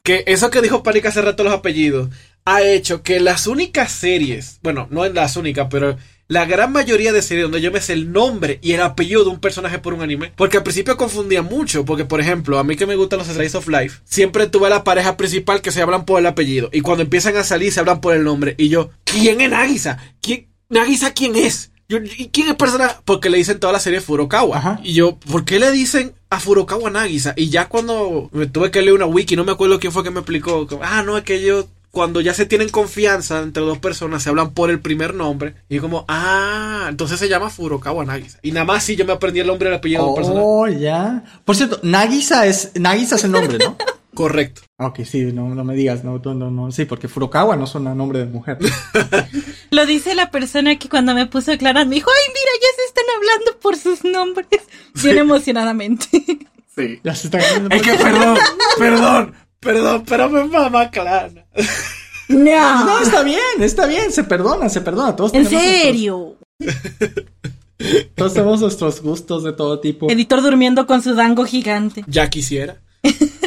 [0.07, 2.07] Que eso que dijo Panic hace rato los apellidos
[2.45, 5.97] ha hecho que las únicas series, bueno, no en las únicas, pero
[6.29, 9.31] la gran mayoría de series donde yo me sé el nombre y el apellido de
[9.31, 12.77] un personaje por un anime, porque al principio confundía mucho, porque por ejemplo, a mí
[12.77, 16.05] que me gustan los Slice of Life, siempre tuve la pareja principal que se hablan
[16.05, 18.91] por el apellido y cuando empiezan a salir se hablan por el nombre y yo,
[19.03, 19.97] ¿quién es Nagisa?
[20.21, 21.71] ¿Quién Nagisa quién es?
[21.89, 22.95] Yo, ¿Y quién es personaje?
[23.03, 24.57] Porque le dicen toda la serie Furukawa.
[24.57, 24.79] Ajá.
[24.85, 27.33] Y yo, ¿por qué le dicen a Furukawa Nagisa?
[27.35, 30.11] Y ya cuando me tuve que leer una wiki, no me acuerdo quién fue que
[30.11, 30.67] me explicó.
[30.67, 34.29] como, ah, no, es que ellos, cuando ya se tienen confianza entre dos personas, se
[34.29, 35.55] hablan por el primer nombre.
[35.69, 38.39] Y como, ah, entonces se llama Furukawa Nagisa.
[38.41, 40.45] Y nada más si yo me aprendí el nombre y el apellido de un personaje.
[40.45, 41.23] Oh, ya.
[41.45, 43.77] Por cierto, Nagisa es, Nagisa es el nombre, ¿no?
[44.17, 44.61] Correcto.
[44.77, 46.71] ok, sí, no, no me digas, no, no, no, no.
[46.71, 48.57] Sí, porque Furukawa no suena nombre de mujer.
[49.71, 52.67] Lo dice la persona que cuando me puso a aclarar me dijo, ay, mira, ya
[52.75, 54.47] se están hablando por sus nombres.
[55.03, 56.07] Bien emocionadamente.
[56.77, 56.99] Sí.
[57.03, 57.75] Ya se está cambiando.
[57.75, 58.37] Es que perdón,
[58.77, 61.31] perdón, perdón, pero me mama clara.
[62.27, 62.99] No, no.
[63.01, 65.15] está bien, está bien, se perdona, se perdona.
[65.15, 66.35] Todos En serio.
[66.59, 67.25] nuestros-
[68.13, 70.07] todos tenemos nuestros gustos de todo tipo.
[70.11, 72.03] Editor durmiendo con su dango gigante.
[72.05, 72.77] Ya quisiera.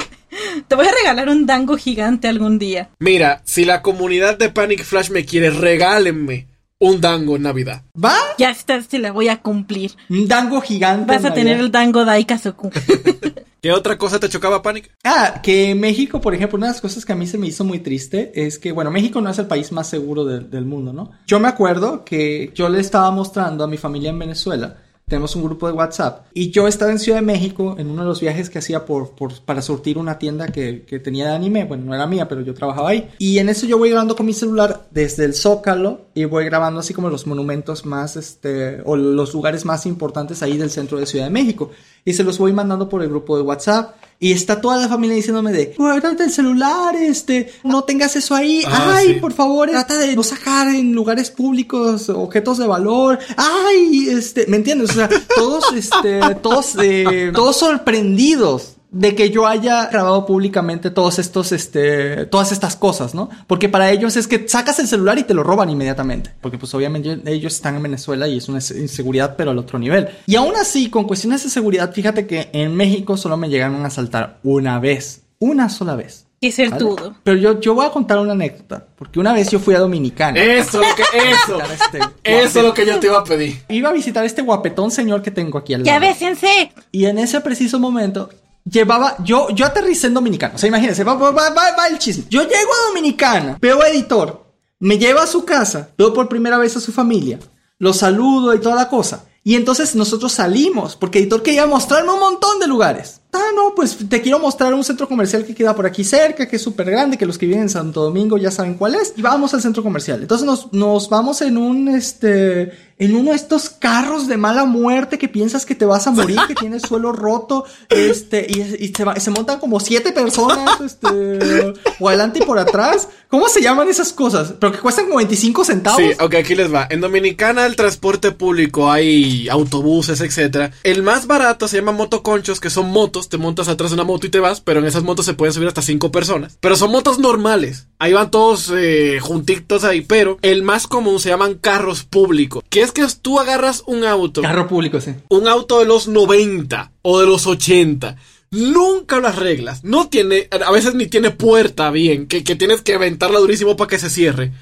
[0.68, 2.90] Te voy a regalar un dango gigante algún día.
[2.98, 6.46] Mira, si la comunidad de Panic Flash me quiere, regálenme
[6.78, 7.82] un dango en Navidad.
[8.02, 8.16] ¿Va?
[8.38, 9.92] Ya está, te la voy a cumplir.
[10.08, 11.12] Un dango gigante.
[11.12, 12.70] Vas a en tener el dango Daikazoku.
[13.62, 14.90] ¿Qué otra cosa te chocaba, Panic?
[15.04, 17.62] Ah, que México, por ejemplo, una de las cosas que a mí se me hizo
[17.62, 20.94] muy triste es que, bueno, México no es el país más seguro de- del mundo,
[20.94, 21.10] ¿no?
[21.26, 24.78] Yo me acuerdo que yo le estaba mostrando a mi familia en Venezuela,
[25.10, 28.08] tenemos un grupo de WhatsApp, y yo estaba en Ciudad de México en uno de
[28.08, 29.10] los viajes que hacía por,
[29.44, 32.54] para surtir una tienda que, que tenía de anime, bueno, no era mía, pero yo
[32.54, 36.24] trabajaba ahí, y en eso yo voy grabando con mi celular desde el Zócalo y
[36.24, 40.70] voy grabando así como los monumentos más, este, o los lugares más importantes ahí del
[40.70, 41.70] centro de Ciudad de México,
[42.04, 43.94] y se los voy mandando por el grupo de WhatsApp.
[44.22, 48.62] Y está toda la familia diciéndome de, guárdate el celular, este, no tengas eso ahí.
[48.66, 49.14] Ah, Ay, sí.
[49.14, 53.18] por favor, trata de no sacar en lugares públicos objetos de valor.
[53.38, 54.90] Ay, este, ¿me entiendes?
[54.90, 61.18] O sea, todos, este, todos, eh, todos sorprendidos de que yo haya grabado públicamente todos
[61.18, 63.30] estos, este, todas estas cosas, ¿no?
[63.46, 66.32] Porque para ellos es que sacas el celular y te lo roban inmediatamente.
[66.40, 70.08] Porque pues obviamente ellos están en Venezuela y es una inseguridad pero al otro nivel.
[70.26, 73.88] Y aún así, con cuestiones de seguridad, fíjate que en México solo me llegaron a
[73.88, 75.22] asaltar una vez.
[75.38, 76.26] Una sola vez.
[76.40, 76.84] Qué ser ¿vale?
[76.84, 77.14] todo.
[77.22, 78.86] Pero yo, yo voy a contar una anécdota.
[78.96, 80.38] Porque una vez yo fui a Dominicana.
[80.38, 81.58] Eso, lo que, eso.
[81.72, 83.62] Este, Eso es lo que yo te iba a pedir.
[83.68, 86.06] Iba a visitar este guapetón señor que tengo aquí al Ya lado.
[86.12, 86.72] bésense.
[86.92, 88.30] Y en ese preciso momento
[88.70, 90.54] llevaba, yo, yo aterricé en Dominicana.
[90.54, 92.24] O sea, imagínense, va, va, va, va el chisme.
[92.30, 94.46] Yo llego a Dominicana, veo a Editor,
[94.78, 97.38] me lleva a su casa, veo por primera vez a su familia,
[97.78, 99.26] lo saludo y toda la cosa.
[99.42, 103.19] Y entonces nosotros salimos, porque Editor quería mostrarme un montón de lugares.
[103.32, 106.56] Ah, no, pues te quiero mostrar un centro comercial que queda por aquí cerca, que
[106.56, 109.14] es súper grande, que los que viven en Santo Domingo ya saben cuál es.
[109.16, 110.20] Y vamos al centro comercial.
[110.20, 115.16] Entonces nos, nos vamos en un, este, en uno de estos carros de mala muerte
[115.16, 119.30] que piensas que te vas a morir, que tiene el suelo roto, este, y, se
[119.30, 123.08] montan como siete personas, este, o adelante y por atrás.
[123.28, 124.54] ¿Cómo se llaman esas cosas?
[124.58, 126.00] Pero que cuestan como 25 centavos.
[126.02, 126.88] Sí, ok, aquí les va.
[126.90, 130.72] En Dominicana el transporte público hay autobuses, etcétera.
[130.82, 134.04] El más barato se llama motoconchos, que son motos motos, te montas atrás de una
[134.04, 136.56] moto y te vas, pero en esas motos se pueden subir hasta cinco personas.
[136.60, 137.86] Pero son motos normales.
[137.98, 142.64] Ahí van todos eh, juntitos ahí, pero el más común se llaman carros públicos.
[142.70, 144.42] Que es que tú agarras un auto.
[144.42, 145.14] Carro público, sí.
[145.28, 148.16] Un auto de los 90 o de los 80
[148.50, 149.84] nunca las reglas.
[149.84, 153.88] No tiene, a veces ni tiene puerta bien, que, que tienes que aventarla durísimo para
[153.88, 154.52] que se cierre.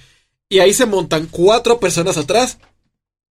[0.50, 2.58] Y ahí se montan cuatro personas atrás,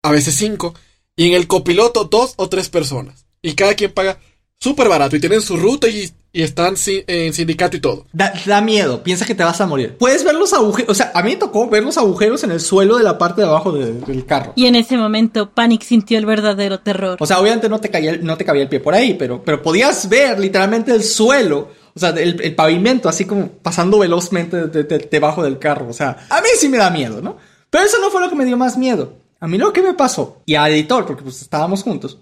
[0.04, 0.74] a veces cinco,
[1.16, 3.28] y en el copiloto dos o tres personas.
[3.42, 4.20] Y cada quien paga
[4.60, 8.06] súper barato y tienen su ruta y, y están en sindicato y todo.
[8.12, 9.96] Da, da, miedo, piensa que te vas a morir.
[9.98, 12.60] Puedes ver los agujeros, o sea, a mí me tocó ver los agujeros en el
[12.60, 14.54] suelo de la parte de abajo de, del carro.
[14.56, 17.18] Y en ese momento Panic sintió el verdadero terror.
[17.20, 19.44] O sea, obviamente no te, caía el, no te cabía el pie por ahí, pero,
[19.44, 21.70] pero podías ver literalmente el suelo.
[21.96, 25.88] O sea, el, el pavimento así como pasando velozmente de, de, debajo del carro.
[25.90, 27.38] O sea, a mí sí me da miedo, ¿no?
[27.70, 29.14] Pero eso no fue lo que me dio más miedo.
[29.40, 32.18] A mí lo que me pasó, y a editor, porque pues estábamos juntos,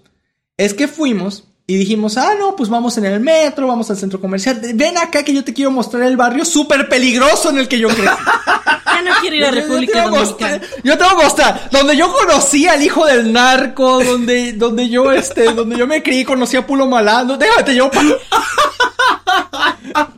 [0.56, 4.20] es que fuimos y dijimos, ah, no, pues vamos en el metro, vamos al centro
[4.20, 4.60] comercial.
[4.74, 7.88] Ven acá que yo te quiero mostrar el barrio súper peligroso en el que yo
[7.88, 8.02] crecí.
[8.84, 10.58] ya no quiero ir a República yo Dominicana.
[10.58, 14.88] Mostrar, yo te voy a mostrar donde yo conocí al hijo del narco, donde, donde
[14.88, 17.36] yo, este, donde yo me crié, conocí a Pulo Malando.
[17.36, 18.06] Déjame, te llevo para...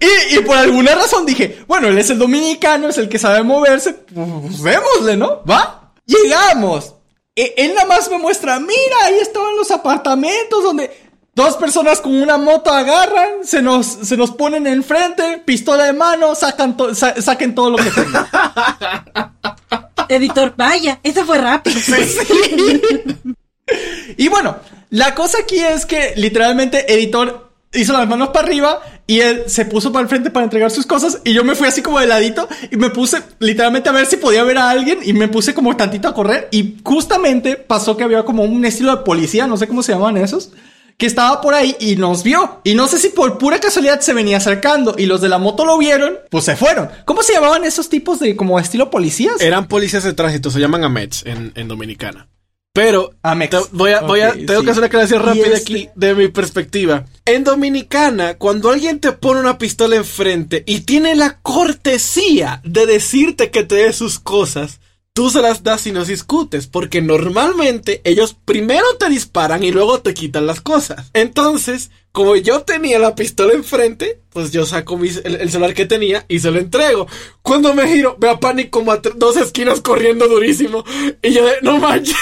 [0.00, 3.42] y, y por alguna razón dije, bueno, él es el dominicano, es el que sabe
[3.42, 5.42] moverse, pues démosle, ¿no?
[5.44, 5.90] ¿Va?
[6.06, 6.94] Llegamos.
[7.34, 10.90] Él nada más me muestra, mira, ahí estaban los apartamentos donde
[11.34, 16.34] dos personas con una moto agarran, se nos, se nos ponen enfrente, pistola de mano,
[16.34, 18.26] sacan to sa saquen todo lo que tengan.
[20.08, 21.80] Editor, vaya, eso fue rápido.
[21.80, 22.80] Sí,
[24.18, 24.56] y bueno,
[24.90, 29.64] la cosa aquí es que literalmente Editor hizo las manos para arriba y él se
[29.64, 32.06] puso para el frente para entregar sus cosas y yo me fui así como de
[32.06, 35.54] ladito y me puse literalmente a ver si podía ver a alguien y me puse
[35.54, 39.56] como tantito a correr y justamente pasó que había como un estilo de policía, no
[39.56, 40.52] sé cómo se llaman esos,
[40.98, 42.60] que estaba por ahí y nos vio.
[42.64, 45.64] Y no sé si por pura casualidad se venía acercando y los de la moto
[45.64, 46.90] lo vieron, pues se fueron.
[47.06, 49.40] ¿Cómo se llamaban esos tipos de como estilo policías?
[49.40, 52.28] Eran policías de tránsito, se llaman AMETS en, en Dominicana.
[52.74, 54.64] Pero te, voy a, voy a, okay, tengo sí.
[54.64, 55.56] que hacer una aclaración rápida este...
[55.56, 57.04] aquí de mi perspectiva.
[57.26, 63.50] En Dominicana, cuando alguien te pone una pistola enfrente y tiene la cortesía de decirte
[63.50, 64.80] que te dé sus cosas,
[65.12, 70.00] tú se las das y no discutes, porque normalmente ellos primero te disparan y luego
[70.00, 71.10] te quitan las cosas.
[71.12, 75.84] Entonces, como yo tenía la pistola enfrente, pues yo saco mi, el, el, celular que
[75.84, 77.06] tenía y se lo entrego.
[77.42, 80.84] Cuando me giro, veo a Panic como a dos esquinas corriendo durísimo
[81.20, 82.16] y yo de, no manches.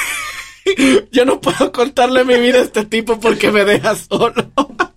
[1.13, 4.35] Yo no puedo contarle mi vida a este tipo porque me deja solo.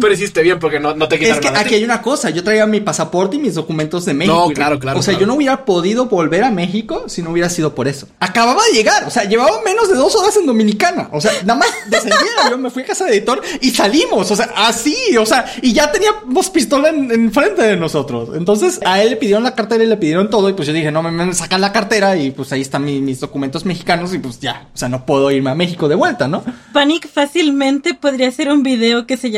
[0.00, 2.42] Pero hiciste bien porque no, no te quitaron Es que aquí hay una cosa, yo
[2.42, 4.46] traía mi pasaporte y mis documentos de México.
[4.48, 4.98] No, claro, claro.
[4.98, 5.20] O sea, claro.
[5.20, 8.08] yo no hubiera podido volver a México si no hubiera sido por eso.
[8.18, 11.10] Acababa de llegar, o sea, llevaba menos de dos horas en Dominicana.
[11.12, 12.16] O sea, nada más descendí
[12.50, 14.30] yo me fui a casa de editor y salimos.
[14.30, 18.30] O sea, así, o sea, y ya teníamos pistola en, en, frente de nosotros.
[18.34, 20.48] Entonces, a él le pidieron la cartera y le pidieron todo.
[20.48, 23.00] Y pues yo dije, no, me, me sacan la cartera y pues ahí están mi,
[23.00, 26.26] mis documentos mexicanos y pues ya, o sea, no puedo irme a México de vuelta,
[26.26, 26.42] ¿no?
[26.72, 29.30] Panic fácilmente podría hacer un video que se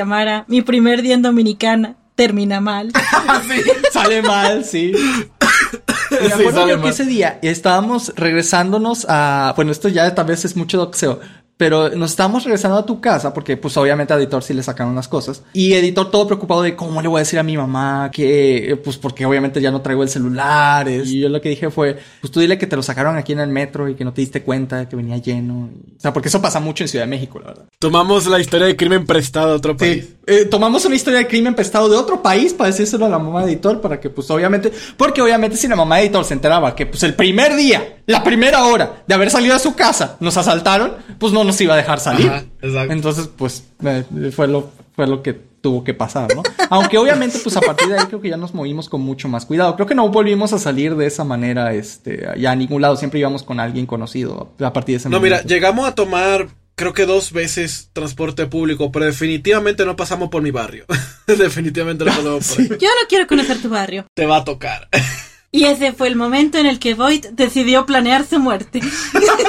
[0.49, 2.93] Mi primer día en Dominicana termina mal.
[3.49, 3.63] sí,
[3.93, 4.93] sale mal, sí.
[6.11, 9.53] Me Sí, acuerdo sale yo que ese día estábamos regresándonos a.
[9.57, 11.21] Bueno, esto ya tal vez es mucho doxeo.
[11.61, 14.95] Pero nos estábamos regresando a tu casa porque, pues, obviamente a Editor sí le sacaron
[14.95, 15.43] las cosas.
[15.53, 18.97] Y Editor todo preocupado de cómo le voy a decir a mi mamá que, pues,
[18.97, 20.89] porque obviamente ya no traigo el celular.
[20.89, 23.41] Y yo lo que dije fue, pues tú dile que te lo sacaron aquí en
[23.41, 25.69] el metro y que no te diste cuenta que venía lleno.
[25.99, 27.65] O sea, porque eso pasa mucho en Ciudad de México, la verdad.
[27.79, 30.05] Tomamos la historia de crimen prestada a otro país.
[30.05, 30.17] Sí.
[30.27, 33.45] Eh, tomamos una historia de crimen prestado de otro país para decírselo a la mamá
[33.45, 36.75] de editor para que pues obviamente, porque obviamente si la mamá de editor se enteraba
[36.75, 40.37] que pues el primer día, la primera hora de haber salido a su casa nos
[40.37, 42.29] asaltaron, pues no nos iba a dejar salir.
[42.29, 42.93] Ajá, exacto.
[42.93, 46.43] Entonces pues eh, fue lo fue lo que tuvo que pasar, ¿no?
[46.71, 49.45] Aunque obviamente pues a partir de ahí creo que ya nos movimos con mucho más
[49.45, 49.75] cuidado.
[49.77, 53.21] Creo que no volvimos a salir de esa manera este ya a ningún lado, siempre
[53.21, 55.37] íbamos con alguien conocido a partir de ese No, momento.
[55.37, 60.41] mira, llegamos a tomar creo que dos veces transporte público, pero definitivamente no pasamos por
[60.43, 60.87] mi barrio.
[61.27, 62.69] definitivamente no pasamos por ahí.
[62.81, 64.07] Yo no quiero conocer tu barrio.
[64.15, 64.89] Te va a tocar.
[65.53, 68.81] Y ese fue el momento en el que Void decidió planear su muerte.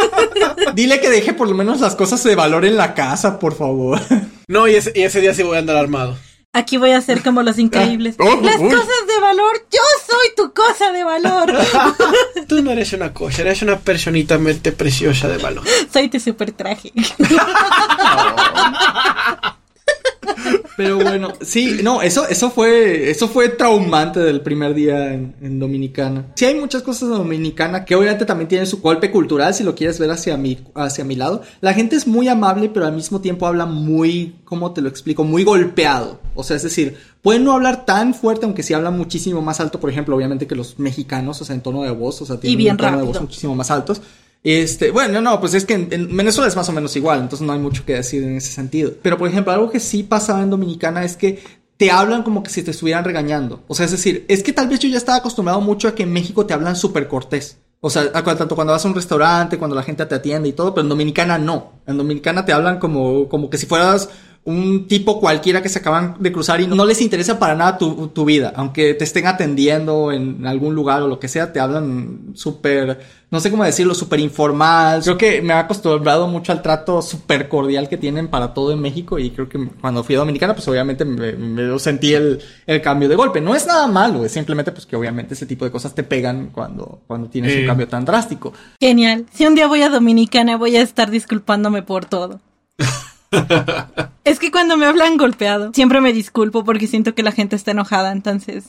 [0.74, 4.00] Dile que deje por lo menos las cosas de valor en la casa, por favor.
[4.48, 6.18] No, y ese, y ese día sí voy a andar armado.
[6.54, 8.16] Aquí voy a ser como los increíbles.
[8.20, 8.70] Oh, Las uy.
[8.70, 11.54] cosas de valor, yo soy tu cosa de valor.
[12.50, 15.64] Tú no eres una cosa, eres una personita mente preciosa de valor.
[15.94, 16.92] soy tu super traje.
[20.78, 25.60] Pero bueno, sí, no, eso, eso fue, eso fue traumante del primer día en, en,
[25.60, 26.28] Dominicana.
[26.36, 29.76] Sí hay muchas cosas en Dominicana que obviamente también tienen su golpe cultural, si lo
[29.76, 31.42] quieres ver hacia mi, hacia mi lado.
[31.60, 35.24] La gente es muy amable, pero al mismo tiempo habla muy, ¿cómo te lo explico?
[35.24, 36.20] Muy golpeado.
[36.36, 39.80] O sea, es decir, pueden no hablar tan fuerte, aunque sí hablan muchísimo más alto,
[39.80, 42.72] por ejemplo, obviamente que los mexicanos, o sea, en tono de voz, o sea, tienen
[42.72, 44.02] un tono de voz muchísimo más altos.
[44.44, 47.54] Este, bueno, no, pues es que en, Venezuela es más o menos igual, entonces no
[47.54, 48.92] hay mucho que decir en ese sentido.
[49.02, 51.44] Pero, por ejemplo, algo que sí pasaba en Dominicana es que
[51.78, 53.64] te hablan como que si te estuvieran regañando.
[53.68, 56.04] O sea, es decir, es que tal vez yo ya estaba acostumbrado mucho a que
[56.04, 57.58] en México te hablan súper cortés.
[57.80, 60.74] O sea, tanto cuando vas a un restaurante, cuando la gente te atiende y todo,
[60.74, 61.82] pero en Dominicana no.
[61.88, 64.10] En Dominicana te hablan como, como que si fueras
[64.44, 68.08] un tipo cualquiera que se acaban de cruzar y no, les interesa para nada tu,
[68.08, 72.32] tu, vida, aunque te estén atendiendo en algún lugar o lo que sea, te hablan
[72.34, 75.04] súper, no sé cómo decirlo, súper informal.
[75.04, 78.80] Creo que me ha acostumbrado mucho al trato súper cordial que tienen para todo en
[78.80, 83.10] México y creo que cuando fui a Dominicana, pues obviamente me, sentí el, el, cambio
[83.10, 83.42] de golpe.
[83.42, 86.48] No es nada malo, es simplemente pues que obviamente ese tipo de cosas te pegan
[86.48, 88.54] cuando, cuando tienes un cambio tan drástico.
[88.80, 89.28] Genial.
[89.32, 92.42] Si un día voy a Dominicana voy a estar disculpándome por todo.
[94.24, 97.72] es que cuando me hablan golpeado, siempre me disculpo porque siento que la gente está
[97.72, 98.66] enojada, entonces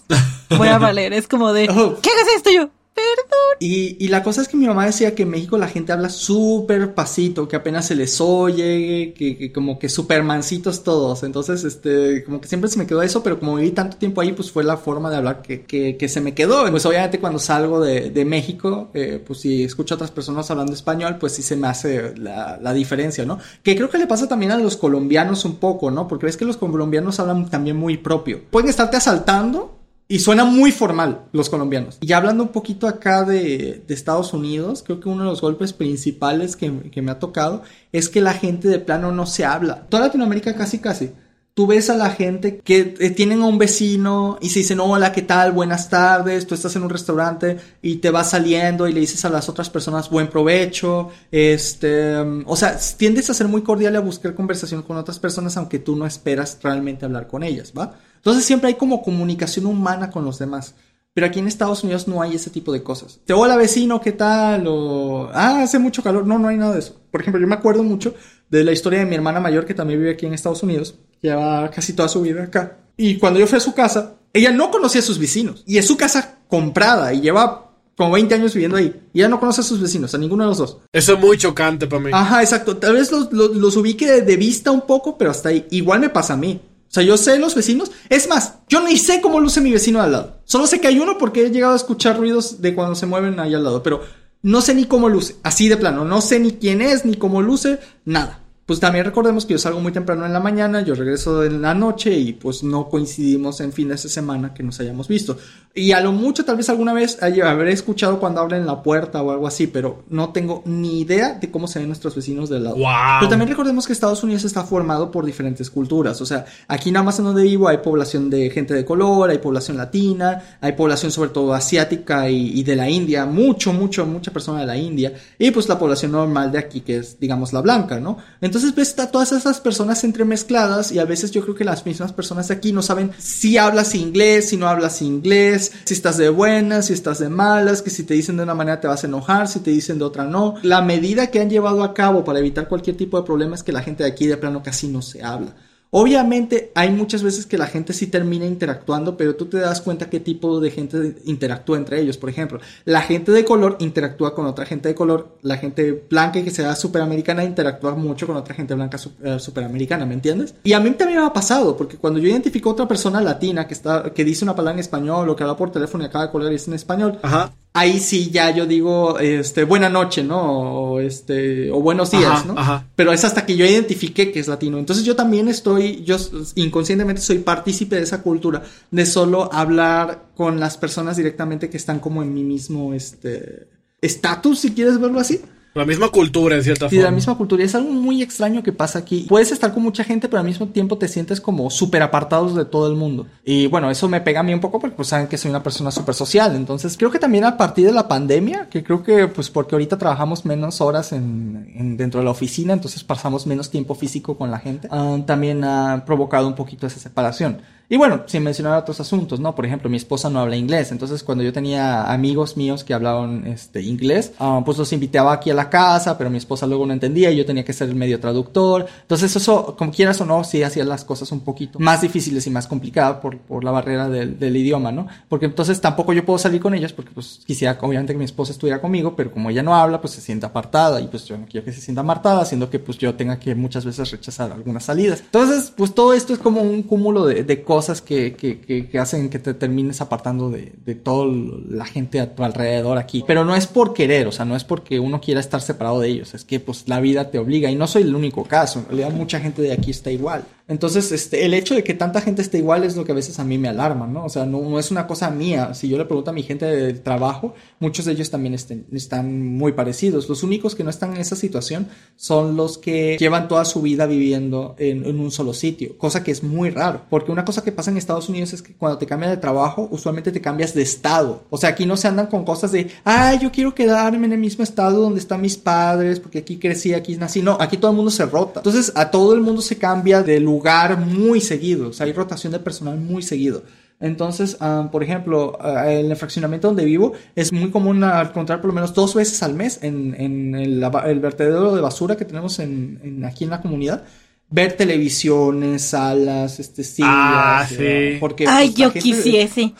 [0.57, 1.13] voy a valer.
[1.13, 1.99] Es como de, oh.
[2.01, 2.71] ¿qué hagas esto yo?
[2.95, 3.57] Perdón.
[3.61, 6.95] Y, la cosa es que mi mamá decía que en México la gente habla súper
[6.95, 11.23] pasito, que apenas se les oye, que, como que súper mansitos todos.
[11.23, 14.33] Entonces, este, como que siempre se me quedó eso, pero como viví tanto tiempo ahí,
[14.33, 16.69] pues fue la forma de hablar que, que, se me quedó.
[16.71, 20.73] Pues obviamente cuando salgo de, de México, eh, pues si escucho a otras personas hablando
[20.73, 23.39] español, pues sí se me hace la, la diferencia, ¿no?
[23.63, 26.09] Que creo que le pasa también a los colombianos un poco, ¿no?
[26.09, 28.41] Porque ves que los colombianos hablan también muy propio.
[28.51, 31.99] Pueden estarte asaltando y suena muy formal los colombianos.
[32.01, 36.57] Y hablando un poquito acá de, Estados Unidos, creo que uno de los golpes principales
[36.57, 39.87] que, me ha tocado es que la gente de plano no se habla.
[39.89, 41.13] Toda Latinoamérica casi casi.
[41.55, 45.13] Tú ves a la gente que eh, tienen a un vecino y se dicen, hola,
[45.13, 45.53] ¿qué tal?
[45.53, 46.47] Buenas tardes.
[46.47, 49.69] Tú estás en un restaurante y te vas saliendo y le dices a las otras
[49.69, 51.11] personas, buen provecho.
[51.31, 55.55] Este, o sea, tiendes a ser muy cordial y a buscar conversación con otras personas
[55.59, 57.99] aunque tú no esperas realmente hablar con ellas, ¿va?
[58.17, 60.75] Entonces siempre hay como comunicación humana con los demás.
[61.13, 63.21] Pero aquí en Estados Unidos no hay ese tipo de cosas.
[63.27, 64.67] Te hola vecino, ¿qué tal?
[64.67, 66.27] O, ah, hace mucho calor.
[66.27, 66.99] No, no hay nada de eso.
[67.11, 68.15] Por ejemplo, yo me acuerdo mucho
[68.49, 70.95] de la historia de mi hermana mayor que también vive aquí en Estados Unidos.
[71.23, 72.79] Lleva casi toda su vida acá.
[72.97, 75.63] Y cuando yo fui a su casa, ella no conocía a sus vecinos.
[75.67, 79.03] Y es su casa comprada y lleva como 20 años viviendo ahí.
[79.13, 80.79] Y ella no conoce a sus vecinos, a ninguno de los dos.
[80.93, 82.11] Eso es muy chocante para mí.
[82.13, 82.77] Ajá, exacto.
[82.77, 85.67] Tal vez los, los ubique de vista un poco, pero hasta ahí.
[85.71, 86.61] Igual me pasa a mí.
[86.65, 87.91] O sea, yo sé los vecinos.
[88.09, 90.41] Es más, yo ni sé cómo luce mi vecino al lado.
[90.45, 93.39] Solo sé que hay uno porque he llegado a escuchar ruidos de cuando se mueven
[93.39, 93.83] ahí al lado.
[93.83, 94.03] Pero
[94.43, 95.37] no sé ni cómo luce.
[95.43, 96.05] Así de plano.
[96.05, 97.79] No sé ni quién es, ni cómo luce.
[98.05, 98.42] Nada
[98.73, 101.75] pues también recordemos que yo salgo muy temprano en la mañana, yo regreso en la
[101.75, 105.37] noche y pues no coincidimos en fines de semana que nos hayamos visto.
[105.75, 109.31] Y a lo mucho tal vez alguna vez habré escuchado cuando abren la puerta o
[109.31, 112.77] algo así, pero no tengo ni idea de cómo se ven nuestros vecinos del lado.
[112.77, 117.05] Pero también recordemos que Estados Unidos está formado por diferentes culturas, o sea, aquí nada
[117.05, 121.11] más en donde vivo hay población de gente de color, hay población latina, hay población
[121.11, 125.15] sobre todo asiática y, y de la India, mucho, mucho, mucha persona de la India,
[125.39, 128.19] y pues la población normal de aquí que es digamos la blanca, ¿no?
[128.41, 132.13] Entonces ves a todas esas personas entremezcladas y a veces yo creo que las mismas
[132.13, 136.29] personas de aquí no saben si hablas inglés, si no hablas inglés, si estás de
[136.29, 139.07] buenas, si estás de malas, que si te dicen de una manera te vas a
[139.07, 140.55] enojar, si te dicen de otra no.
[140.63, 143.73] La medida que han llevado a cabo para evitar cualquier tipo de problema es que
[143.73, 145.55] la gente de aquí de plano casi no se habla.
[145.95, 150.09] Obviamente hay muchas veces que la gente sí termina interactuando, pero tú te das cuenta
[150.09, 152.17] qué tipo de gente interactúa entre ellos.
[152.17, 156.39] Por ejemplo, la gente de color interactúa con otra gente de color, la gente blanca
[156.39, 160.55] y que sea superamericana interactúa mucho con otra gente blanca eh, superamericana, ¿me entiendes?
[160.65, 163.69] Y a mí también me ha pasado, porque cuando yo identifico a otra persona latina
[163.69, 166.25] que, está, que dice una palabra en español o que habla por teléfono y acaba
[166.25, 170.23] de color y dice en español, Ajá ahí sí ya yo digo, este, buena noche,
[170.23, 170.41] ¿no?
[170.41, 172.55] O este, o buenos días, ¿no?
[172.57, 172.87] Ajá.
[172.97, 174.79] Pero es hasta que yo identifique que es latino.
[174.79, 176.17] Entonces yo también estoy, yo
[176.55, 182.01] inconscientemente soy partícipe de esa cultura, de solo hablar con las personas directamente que están
[182.01, 183.69] como en mi mismo, este,
[184.01, 185.41] estatus, si quieres verlo así.
[185.75, 186.91] La misma cultura, en cierta forma.
[186.91, 187.63] Sí, la misma cultura.
[187.63, 189.25] Y es algo muy extraño que pasa aquí.
[189.29, 192.67] Puedes estar con mucha gente, pero al mismo tiempo te sientes como súper apartados de
[192.67, 193.27] todo el mundo.
[193.45, 195.63] Y bueno, eso me pega a mí un poco porque pues saben que soy una
[195.63, 196.55] persona súper social.
[196.57, 199.97] Entonces creo que también a partir de la pandemia, que creo que pues porque ahorita
[199.97, 204.59] trabajamos menos horas en, dentro de la oficina, entonces pasamos menos tiempo físico con la
[204.59, 207.63] gente, ah, también ha provocado un poquito esa separación.
[207.93, 209.55] Y bueno, sin mencionar otros asuntos, ¿no?
[209.55, 213.47] Por ejemplo, mi esposa no habla inglés, entonces cuando yo tenía amigos míos que hablaban
[213.47, 216.95] este, inglés, ah, pues los invitaba aquí a la casa, pero mi esposa luego no
[216.95, 218.87] entendía y yo tenía que ser el medio traductor.
[219.03, 222.51] Entonces eso, como quieras o no, sí hacía las cosas un poquito más difíciles y
[222.51, 225.07] más complicadas por, por la barrera del, del idioma, ¿no?
[225.29, 228.53] Porque entonces tampoco yo puedo salir con ellos porque pues quisiera obviamente que mi esposa
[228.53, 231.45] estuviera conmigo, pero como ella no habla, pues se siente apartada y pues yo no
[231.45, 234.85] quiero que se sienta apartada, haciendo que pues yo tenga que muchas veces rechazar algunas
[234.85, 235.21] salidas.
[235.21, 239.29] Entonces, pues todo esto es como un cúmulo de, de cosas que, que, que, hacen
[239.29, 241.33] que te termines apartando de, de toda
[241.69, 243.25] la gente a tu alrededor aquí.
[243.27, 246.09] Pero no es por querer, o sea, no es porque uno quiera estar separado de
[246.09, 248.87] ellos, es que pues la vida te obliga y no soy el único caso, en
[248.87, 250.45] realidad mucha gente de aquí está igual.
[250.73, 253.39] Entonces, este, el hecho de que tanta gente esté igual es lo que a veces
[253.39, 254.25] a mí me alarma, ¿no?
[254.25, 255.75] O sea, no, no es una cosa mía.
[255.75, 259.55] Si yo le pregunto a mi gente del trabajo, muchos de ellos también estén, están
[259.55, 260.31] muy parecidos.
[260.31, 264.07] Los únicos que no están en esa situación son los que llevan toda su vida
[264.07, 267.03] viviendo en, en un solo sitio, cosa que es muy raro.
[267.11, 269.89] Porque una cosa que pasa en Estados Unidos es que cuando te cambian de trabajo,
[269.91, 271.45] usualmente te cambias de estado.
[271.51, 274.41] O sea, aquí no se andan con cosas de, ay, yo quiero quedarme en el
[274.41, 277.43] mismo estado donde están mis padres, porque aquí crecí, aquí nací.
[277.43, 278.61] No, aquí todo el mundo se rota.
[278.61, 280.62] Entonces, a todo el mundo se cambia de lugar
[280.97, 281.89] muy seguido.
[281.89, 283.63] O sea, hay rotación de personal muy seguido.
[284.03, 288.69] Entonces, um, por ejemplo, uh, en el fraccionamiento donde vivo es muy común encontrar por
[288.69, 292.59] lo menos dos veces al mes en, en el, el, vertedero de basura que tenemos
[292.59, 294.03] en, en, aquí en la comunidad.
[294.51, 297.09] Ver televisiones, salas, este, sillas.
[297.11, 298.19] Ah, sí.
[298.19, 299.73] Porque, Ay, pues, yo quisiese.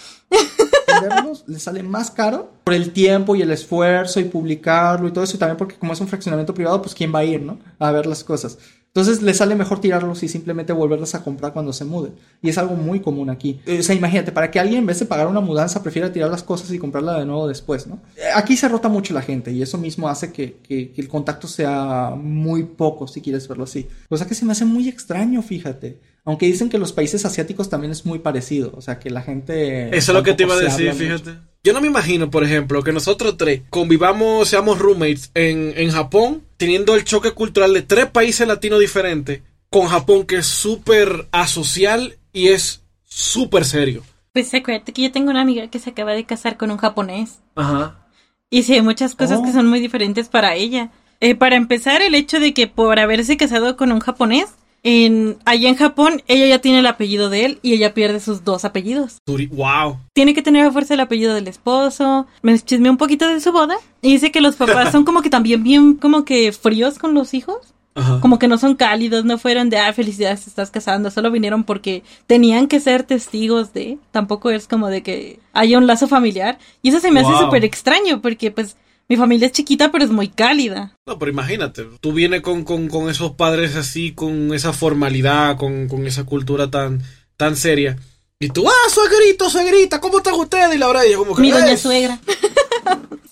[0.87, 5.25] Venderlos le sale más caro por el tiempo y el esfuerzo y publicarlo y todo
[5.25, 5.37] eso.
[5.37, 7.59] Y también porque como es un fraccionamiento privado, pues quién va a ir, ¿no?
[7.81, 8.57] A ver las cosas.
[8.95, 12.13] Entonces le sale mejor tirarlos y simplemente volverlos a comprar cuando se muden.
[12.43, 13.59] Y es algo muy común aquí.
[13.67, 16.43] O sea, imagínate, para que alguien en vez de pagar una mudanza prefiera tirar las
[16.43, 18.01] cosas y comprarla de nuevo después, ¿no?
[18.35, 21.49] Aquí se rota mucho la gente y eso mismo hace que, que, que el contacto
[21.49, 23.89] sea muy poco, si quieres verlo así.
[24.11, 25.99] Cosa que se me hace muy extraño, fíjate.
[26.25, 28.73] Aunque dicen que los países asiáticos también es muy parecido.
[28.77, 29.89] O sea, que la gente...
[29.97, 31.31] Eso es lo que te iba a decir, fíjate.
[31.31, 31.43] Mucho.
[31.65, 36.43] Yo no me imagino, por ejemplo, que nosotros tres convivamos, seamos roommates en, en Japón,
[36.57, 42.19] teniendo el choque cultural de tres países latinos diferentes, con Japón que es súper asocial
[42.33, 44.03] y es súper serio.
[44.33, 47.41] Pues acuérdate que yo tengo una amiga que se acaba de casar con un japonés.
[47.55, 48.07] Ajá.
[48.51, 49.45] Y sí, hay muchas cosas oh.
[49.45, 50.91] que son muy diferentes para ella.
[51.21, 54.47] Eh, para empezar, el hecho de que por haberse casado con un japonés,
[54.83, 58.45] en, allá en Japón, ella ya tiene el apellido de él y ella pierde sus
[58.45, 59.19] dos apellidos.
[59.27, 59.99] ¡Wow!
[60.13, 62.27] Tiene que tener a fuerza el apellido del esposo.
[62.43, 65.31] Me chismeó un poquito de su boda y dice que los papás son como que
[65.31, 67.75] también bien como que fríos con los hijos.
[67.95, 68.21] Ajá.
[68.21, 71.63] Como que no son cálidos, no fueron de, ah, felicidades, te estás casando, solo vinieron
[71.63, 76.59] porque tenían que ser testigos de, tampoco es como de que haya un lazo familiar.
[76.81, 77.31] Y eso se me wow.
[77.31, 78.77] hace súper extraño porque pues
[79.09, 80.97] mi familia es chiquita, pero es muy cálida.
[81.07, 85.89] No, pero imagínate, tú vienes con, con, con esos padres así, con esa formalidad, con,
[85.89, 87.03] con, esa cultura tan,
[87.37, 87.99] tan seria.
[88.39, 90.75] Y tú, ah, suegrito, suegrita, ¿cómo están ustedes?
[90.75, 91.43] Y la verdad, ella como que...
[91.43, 92.19] Mi doña suegra.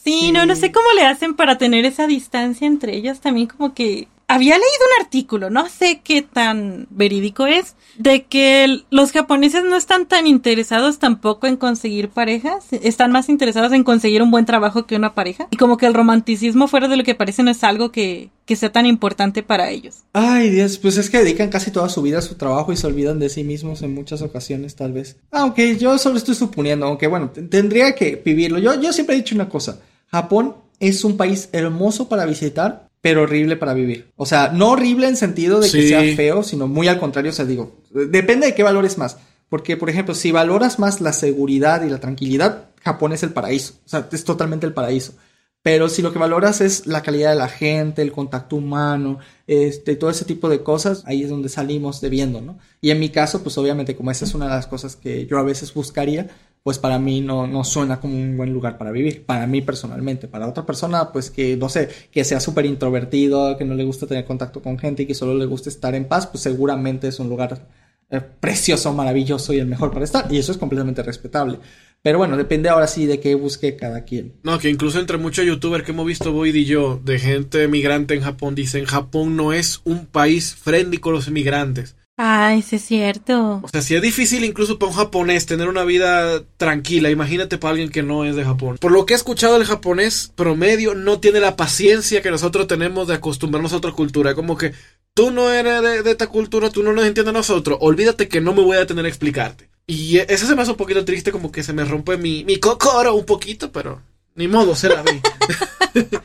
[0.04, 3.46] sí, sí, no, no sé cómo le hacen para tener esa distancia entre ellas también
[3.46, 9.10] como que había leído un artículo, no sé qué tan verídico es, de que los
[9.10, 14.30] japoneses no están tan interesados tampoco en conseguir parejas, están más interesados en conseguir un
[14.30, 15.48] buen trabajo que una pareja.
[15.50, 18.54] Y como que el romanticismo fuera de lo que parece no es algo que, que
[18.54, 20.04] sea tan importante para ellos.
[20.12, 22.86] Ay, Dios, pues es que dedican casi toda su vida a su trabajo y se
[22.86, 25.16] olvidan de sí mismos en muchas ocasiones, tal vez.
[25.32, 28.60] Aunque yo solo estoy suponiendo, aunque bueno, tendría que vivirlo.
[28.60, 33.22] Yo, yo siempre he dicho una cosa, Japón es un país hermoso para visitar, pero
[33.22, 34.10] horrible para vivir.
[34.16, 35.80] O sea, no horrible en sentido de sí.
[35.80, 39.16] que sea feo, sino muy al contrario, o sea, digo, depende de qué valores más.
[39.48, 43.74] Porque, por ejemplo, si valoras más la seguridad y la tranquilidad, Japón es el paraíso.
[43.84, 45.14] O sea, es totalmente el paraíso.
[45.62, 49.94] Pero si lo que valoras es la calidad de la gente, el contacto humano, este,
[49.96, 52.58] todo ese tipo de cosas, ahí es donde salimos debiendo, ¿no?
[52.80, 55.36] Y en mi caso, pues obviamente como esa es una de las cosas que yo
[55.36, 56.28] a veces buscaría,
[56.62, 60.28] pues para mí no, no suena como un buen lugar para vivir, para mí personalmente.
[60.28, 64.06] Para otra persona, pues que, no sé, que sea súper introvertido, que no le gusta
[64.06, 67.18] tener contacto con gente y que solo le guste estar en paz, pues seguramente es
[67.18, 67.66] un lugar
[68.10, 70.30] eh, precioso, maravilloso y el mejor para estar.
[70.30, 71.58] Y eso es completamente respetable.
[72.02, 74.34] Pero bueno, depende ahora sí de qué busque cada quien.
[74.42, 78.14] No, que incluso entre muchos youtubers que hemos visto, Boyd y yo, de gente migrante
[78.14, 81.96] en Japón, dicen Japón no es un país friendly con los inmigrantes.
[82.22, 83.60] Ay, sí es cierto.
[83.62, 87.70] O sea, si es difícil incluso para un japonés tener una vida tranquila, imagínate para
[87.70, 88.76] alguien que no es de Japón.
[88.78, 93.08] Por lo que he escuchado, el japonés promedio no tiene la paciencia que nosotros tenemos
[93.08, 94.34] de acostumbrarnos a otra cultura.
[94.34, 94.74] Como que
[95.14, 98.52] tú no eres de, esta cultura, tú no nos entiendes a nosotros, olvídate que no
[98.52, 99.70] me voy a tener a explicarte.
[99.86, 102.58] Y eso se me hace un poquito triste, como que se me rompe mi, mi
[102.58, 104.02] cocoro un poquito, pero
[104.34, 105.20] ni modo, se la vi.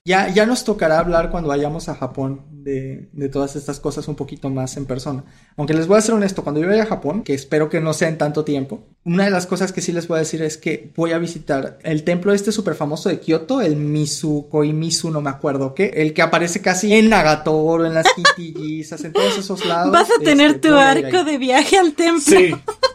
[0.03, 4.15] Ya, ya nos tocará hablar cuando vayamos a Japón de, de, todas estas cosas un
[4.15, 5.23] poquito más en persona.
[5.57, 7.93] Aunque les voy a ser honesto, cuando yo vaya a Japón, que espero que no
[7.93, 10.57] sea en tanto tiempo, una de las cosas que sí les voy a decir es
[10.57, 15.21] que voy a visitar el templo este súper famoso de Kioto, el Misu, Koimisu, no
[15.21, 19.65] me acuerdo qué, el que aparece casi en Nagatoro, en las Kitillizas, en todos esos
[19.65, 19.91] lados.
[19.91, 22.39] Vas a tener este, tu arco de viaje al templo.
[22.39, 22.51] Sí,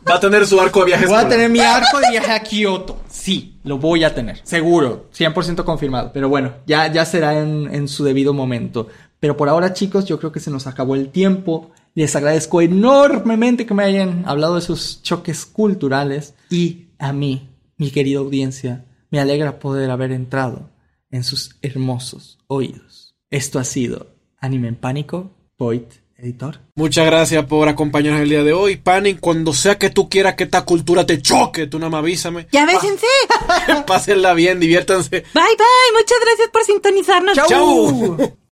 [0.09, 1.07] va a tener su arco de viaje.
[1.07, 3.01] Voy a tener mi arco de viaje a Kioto.
[3.09, 6.13] Sí, lo voy a tener, seguro, 100% confirmado.
[6.13, 8.89] Pero bueno, ya, ya será en, en su debido momento.
[9.19, 11.71] Pero por ahora, chicos, yo creo que se nos acabó el tiempo.
[11.95, 16.35] Les agradezco enormemente que me hayan hablado de sus choques culturales.
[16.49, 20.71] Y a mí, mi querida audiencia, me alegra poder haber entrado
[21.11, 23.15] en sus hermosos oídos.
[23.31, 25.83] Esto ha sido Anime en Pánico, Void
[26.21, 26.61] editor.
[26.75, 28.77] Muchas gracias por acompañarnos el día de hoy.
[28.77, 32.47] Panic, cuando sea que tú quieras que esta cultura te choque, tú nada más avísame.
[32.53, 33.07] Ya bésense.
[33.87, 35.11] Pásenla bien, diviértanse.
[35.11, 37.37] Bye bye, muchas gracias por sintonizarnos.
[37.49, 38.37] Chau.